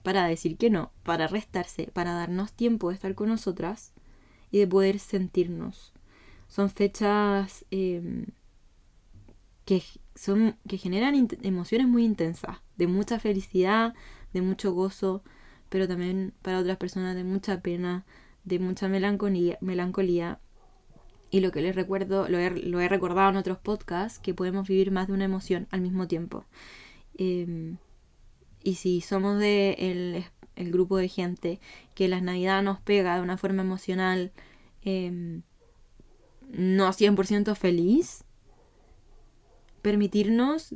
para 0.04 0.26
decir 0.26 0.58
que 0.58 0.70
no, 0.70 0.92
para 1.04 1.28
restarse, 1.28 1.90
para 1.94 2.14
darnos 2.14 2.54
tiempo 2.54 2.90
de 2.90 2.96
estar 2.96 3.16
con 3.16 3.30
nosotras 3.30 3.94
y 4.52 4.60
de 4.60 4.68
poder 4.68 5.00
sentirnos. 5.00 5.94
Son 6.48 6.70
fechas 6.70 7.66
em, 7.72 8.26
que, 9.66 9.84
son, 10.16 10.58
que 10.68 10.78
generan 10.78 11.28
emociones 11.44 11.88
muy 11.88 12.04
intensas, 12.04 12.58
de 12.78 12.88
mucha 12.88 13.20
felicidad, 13.20 13.94
de 14.34 14.42
mucho 14.42 14.74
gozo, 14.74 15.24
pero 15.70 15.88
también 15.88 16.34
para 16.42 16.60
otras 16.60 16.78
personas 16.78 17.16
de 17.16 17.24
mucha 17.24 17.62
pena, 17.62 18.06
de 18.44 18.60
mucha 18.60 18.90
melancolía. 18.90 20.40
Y 21.30 21.40
lo 21.40 21.52
que 21.52 21.62
les 21.62 21.76
recuerdo, 21.76 22.28
lo 22.28 22.40
he, 22.40 22.90
recordado 22.90 23.30
en 23.30 23.38
otros 23.38 23.58
podcasts, 23.58 24.20
que 24.20 24.34
podemos 24.34 24.68
vivir 24.68 24.92
más 24.92 25.08
de 25.08 25.14
una 25.14 25.26
emoción 25.26 25.68
al 25.72 25.80
mismo 25.80 26.08
tiempo. 26.08 26.44
Em, 27.14 27.78
y 28.64 28.76
si 28.76 29.02
somos 29.02 29.40
de 29.40 29.76
el, 29.80 30.26
el, 30.56 30.72
grupo 30.72 30.98
de 30.98 31.08
gente 31.08 31.60
que 31.96 32.08
las 32.08 32.22
navidades 32.22 32.64
nos 32.64 32.80
pega 32.80 33.16
de 33.16 33.22
una 33.22 33.38
forma 33.38 33.62
emocional 33.62 34.32
eh, 34.84 35.42
no 36.52 36.88
100% 36.88 37.56
feliz, 37.56 38.24
permitirnos 39.82 40.76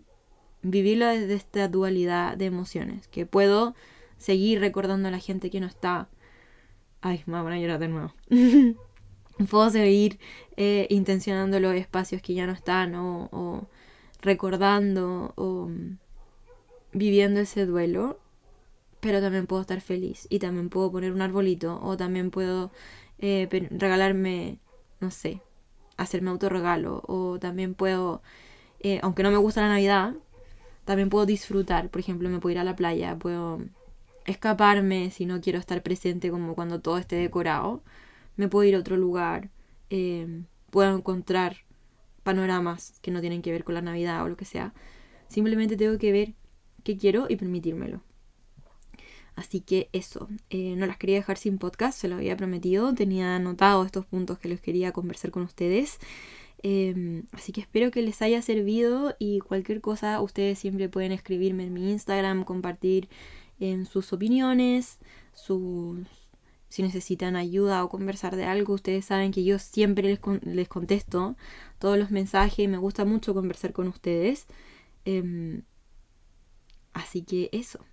vivirlo 0.62 1.08
desde 1.08 1.36
esta 1.36 1.68
dualidad 1.68 2.38
de 2.38 2.46
emociones, 2.46 3.08
que 3.08 3.26
puedo 3.26 3.76
seguir 4.18 4.60
recordando 4.60 5.08
a 5.08 5.12
la 5.12 5.20
gente 5.20 5.50
que 5.50 5.60
no 5.60 5.68
está, 5.68 6.10
Ay, 7.02 7.22
me 7.28 7.40
voy 7.40 7.54
a 7.54 7.60
llorar 7.60 7.78
de 7.78 7.88
nuevo. 7.88 8.14
Puedo 9.52 9.70
seguir 9.70 10.18
eh, 10.58 10.88
intencionando 10.90 11.60
los 11.60 11.76
espacios 11.76 12.20
que 12.24 12.34
ya 12.34 12.48
no 12.48 12.54
están 12.54 12.96
o, 12.96 13.68
recordando 14.24 15.32
o 15.36 15.70
viviendo 16.96 17.42
ese 17.42 17.66
duelo, 17.66 18.20
pero 19.02 19.22
también 19.22 19.48
puedo 19.48 19.62
estar 19.62 19.82
feliz 19.82 20.28
y 20.30 20.40
también 20.40 20.70
puedo 20.70 20.92
poner 20.92 21.12
un 21.12 21.22
arbolito 21.22 21.80
o 21.84 21.98
también 21.98 22.32
puedo 22.32 22.72
eh, 23.20 23.48
regalarme, 23.72 24.60
no 25.02 25.12
sé, 25.12 25.42
hacerme 25.98 26.32
autorregalo 26.32 27.04
o 27.08 27.38
también 27.40 27.76
puedo, 27.76 28.22
eh, 28.80 29.00
aunque 29.04 29.24
no 29.24 29.32
me 29.32 29.38
gusta 29.38 29.62
la 29.62 29.70
Navidad, 29.70 30.16
también 30.86 31.10
puedo 31.10 31.26
disfrutar, 31.26 31.90
por 31.90 32.00
ejemplo, 32.00 32.30
me 32.30 32.40
puedo 32.40 32.54
ir 32.54 32.60
a 32.60 32.64
la 32.64 32.76
playa, 32.76 33.18
puedo 33.18 33.60
escaparme 34.26 35.12
si 35.12 35.26
no 35.26 35.42
quiero 35.42 35.60
estar 35.60 35.84
presente 35.84 36.32
como 36.32 36.56
cuando 36.56 36.82
todo 36.82 36.98
esté 36.98 37.18
decorado. 37.18 37.84
Me 38.38 38.48
puedo 38.48 38.68
ir 38.68 38.76
a 38.76 38.80
otro 38.80 38.98
lugar. 38.98 39.50
Em, 39.90 40.46
puedo 40.72 40.96
encontrar 40.96 41.58
panoramas 42.24 43.00
que 43.02 43.12
no 43.12 43.22
tienen 43.22 43.42
que 43.42 43.52
ver 43.52 43.64
con 43.64 43.76
la 43.76 43.82
Navidad 43.82 44.24
o 44.24 44.30
lo 44.30 44.38
que 44.38 44.46
sea. 44.46 44.74
Simplemente 45.28 45.78
tengo 45.78 45.98
que 45.98 46.12
ver 46.12 46.36
qué 46.86 46.98
quiero 46.98 47.26
y 47.28 47.36
permitírmelo. 47.36 48.02
Así 49.36 49.60
que 49.60 49.90
eso, 49.92 50.30
eh, 50.50 50.76
no 50.78 50.86
las 50.86 50.98
quería 50.98 51.18
dejar 51.18 51.38
sin 51.38 51.58
podcast, 51.58 52.00
se 52.00 52.08
lo 52.08 52.16
había 52.16 52.38
prometido, 52.38 52.94
tenía 52.94 53.36
anotado 53.36 53.84
estos 53.84 54.06
puntos 54.06 54.40
que 54.40 54.48
les 54.48 54.62
quería 54.62 54.94
conversar 54.94 55.32
con 55.32 55.44
ustedes. 55.44 56.00
Em, 56.64 57.24
así 57.34 57.52
que 57.52 57.62
espero 57.62 57.92
que 57.92 58.02
les 58.02 58.22
haya 58.22 58.42
servido 58.42 59.16
y 59.20 59.40
cualquier 59.40 59.82
cosa 59.82 60.22
ustedes 60.22 60.58
siempre 60.58 60.88
pueden 60.90 61.12
escribirme 61.12 61.66
en 61.66 61.74
mi 61.74 61.92
Instagram, 61.92 62.46
compartir 62.46 63.10
en 63.60 63.86
sus 63.86 64.14
opiniones, 64.14 65.00
sus, 65.34 66.00
si 66.70 66.82
necesitan 66.84 67.36
ayuda 67.36 67.84
o 67.84 67.90
conversar 67.90 68.36
de 68.36 68.46
algo, 68.46 68.74
ustedes 68.74 69.06
saben 69.06 69.32
que 69.32 69.44
yo 69.44 69.60
siempre 69.60 70.08
les, 70.10 70.20
les 70.44 70.68
contesto 70.70 71.36
todos 71.80 71.98
los 72.00 72.10
mensajes 72.12 72.70
me 72.70 72.78
gusta 72.78 73.06
mucho 73.06 73.34
conversar 73.34 73.74
con 73.74 73.88
ustedes. 73.88 74.48
Em, 75.06 75.64
así 76.96 77.22
que 77.22 77.50
eso. 77.52 77.86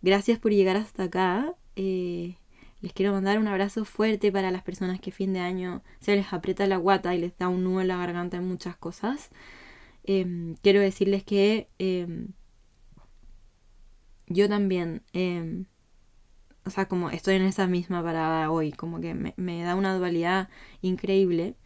Gracias 0.00 0.38
por 0.38 0.52
llegar 0.52 0.76
hasta 0.76 1.04
acá. 1.04 1.54
Eh, 1.76 2.36
les 2.80 2.94
quiero 2.94 3.12
mandar 3.12 3.38
un 3.38 3.48
abrazo 3.48 3.84
fuerte 3.84 4.32
para 4.32 4.50
las 4.50 4.62
personas 4.62 5.00
que 5.00 5.10
fin 5.10 5.34
de 5.34 5.40
año 5.40 5.82
se 6.00 6.16
les 6.16 6.32
aprieta 6.32 6.66
la 6.66 6.78
guata 6.78 7.14
y 7.14 7.18
les 7.18 7.36
da 7.36 7.48
un 7.48 7.64
nudo 7.64 7.82
en 7.82 7.88
la 7.88 7.98
garganta 7.98 8.38
en 8.38 8.48
muchas 8.48 8.76
cosas. 8.76 9.30
Em, 10.04 10.54
quiero 10.62 10.80
decirles 10.80 11.24
que 11.24 11.68
em, 11.78 12.28
yo 14.28 14.48
también, 14.48 15.02
em, 15.12 15.66
o 16.64 16.70
sea, 16.70 16.88
como 16.88 17.10
estoy 17.10 17.34
en 17.36 17.42
esa 17.42 17.66
misma 17.66 18.02
parada 18.02 18.50
hoy, 18.50 18.72
como 18.72 19.00
que 19.00 19.14
me, 19.14 19.62
da 19.62 19.74
una 19.74 19.94
dualidad 19.96 20.48
increíble, 20.82 21.56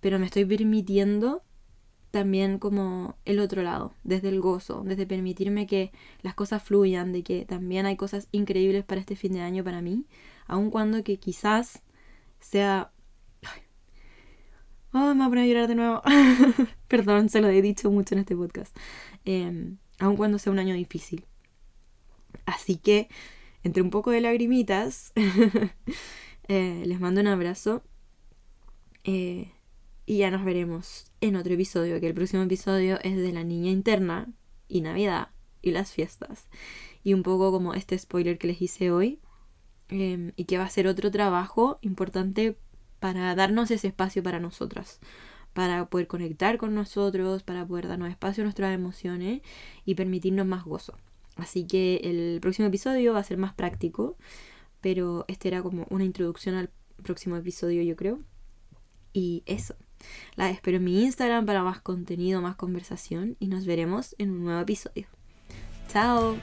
pero 0.00 0.18
me 0.18 0.26
estoy 0.26 0.44
permitiendo 0.44 1.42
también 2.10 2.58
como 2.58 3.16
el 3.24 3.40
otro 3.40 3.62
lado, 3.62 3.92
desde 4.04 4.28
el 4.28 4.40
gozo, 4.40 4.82
desde 4.84 5.06
permitirme 5.06 5.66
que 5.66 5.92
las 6.22 6.34
cosas 6.34 6.62
fluyan, 6.62 7.12
de 7.12 7.22
que 7.22 7.44
también 7.44 7.86
hay 7.86 7.96
cosas 7.96 8.28
increíbles 8.32 8.84
para 8.84 9.00
este 9.00 9.16
fin 9.16 9.32
de 9.32 9.40
año 9.40 9.64
para 9.64 9.82
mí, 9.82 10.06
aun 10.46 10.70
cuando 10.70 11.02
que 11.04 11.18
quizás 11.18 11.82
sea... 12.40 12.92
Oh, 14.92 15.14
me 15.14 15.14
voy 15.14 15.26
a 15.26 15.28
poner 15.28 15.44
a 15.44 15.46
llorar 15.46 15.68
de 15.68 15.74
nuevo. 15.74 16.02
Perdón, 16.88 17.28
se 17.28 17.42
lo 17.42 17.48
he 17.48 17.60
dicho 17.60 17.90
mucho 17.90 18.14
en 18.14 18.20
este 18.20 18.34
podcast. 18.34 18.74
Eh, 19.26 19.74
aun 19.98 20.16
cuando 20.16 20.38
sea 20.38 20.52
un 20.52 20.58
año 20.58 20.74
difícil. 20.74 21.26
Así 22.46 22.76
que, 22.76 23.08
entre 23.62 23.82
un 23.82 23.90
poco 23.90 24.10
de 24.10 24.22
lagrimitas, 24.22 25.12
eh, 26.48 26.82
les 26.86 27.00
mando 27.00 27.20
un 27.20 27.26
abrazo. 27.26 27.82
Eh, 29.04 29.52
y 30.06 30.18
ya 30.18 30.30
nos 30.30 30.44
veremos 30.44 31.12
en 31.20 31.36
otro 31.36 31.54
episodio, 31.54 32.00
que 32.00 32.06
el 32.08 32.14
próximo 32.14 32.42
episodio 32.42 32.98
es 33.02 33.16
de 33.16 33.32
la 33.32 33.44
niña 33.44 33.70
interna, 33.70 34.32
y 34.68 34.80
Navidad 34.80 35.28
y 35.62 35.70
las 35.70 35.92
fiestas. 35.92 36.48
Y 37.02 37.14
un 37.14 37.22
poco 37.22 37.52
como 37.52 37.74
este 37.74 37.98
spoiler 37.98 38.38
que 38.38 38.48
les 38.48 38.60
hice 38.62 38.90
hoy. 38.90 39.20
Em, 39.88 40.32
y 40.34 40.46
que 40.46 40.58
va 40.58 40.64
a 40.64 40.68
ser 40.70 40.88
otro 40.88 41.12
trabajo 41.12 41.78
importante 41.80 42.58
para 42.98 43.36
darnos 43.36 43.70
ese 43.70 43.86
espacio 43.86 44.20
para 44.20 44.40
nosotras, 44.40 44.98
para 45.52 45.88
poder 45.88 46.08
conectar 46.08 46.58
con 46.58 46.74
nosotros, 46.74 47.44
para 47.44 47.64
poder 47.64 47.86
darnos 47.86 48.10
espacio 48.10 48.42
a 48.42 48.46
nuestras 48.46 48.74
emociones 48.74 49.42
y 49.84 49.94
permitirnos 49.94 50.44
más 50.44 50.64
gozo. 50.64 50.98
Así 51.36 51.66
que 51.66 52.00
el 52.02 52.40
próximo 52.40 52.66
episodio 52.66 53.12
va 53.12 53.20
a 53.20 53.24
ser 53.24 53.38
más 53.38 53.54
práctico, 53.54 54.16
pero 54.80 55.24
este 55.28 55.48
era 55.48 55.62
como 55.62 55.86
una 55.90 56.04
introducción 56.04 56.56
al 56.56 56.70
próximo 57.04 57.36
episodio, 57.36 57.82
yo 57.82 57.94
creo. 57.94 58.18
Y 59.12 59.44
eso. 59.46 59.76
La 60.34 60.50
espero 60.50 60.78
en 60.78 60.84
mi 60.84 61.02
Instagram 61.04 61.46
para 61.46 61.62
más 61.62 61.80
contenido, 61.80 62.40
más 62.40 62.56
conversación 62.56 63.36
y 63.38 63.48
nos 63.48 63.66
veremos 63.66 64.14
en 64.18 64.30
un 64.30 64.44
nuevo 64.44 64.60
episodio. 64.60 65.06
Chao. 65.88 66.36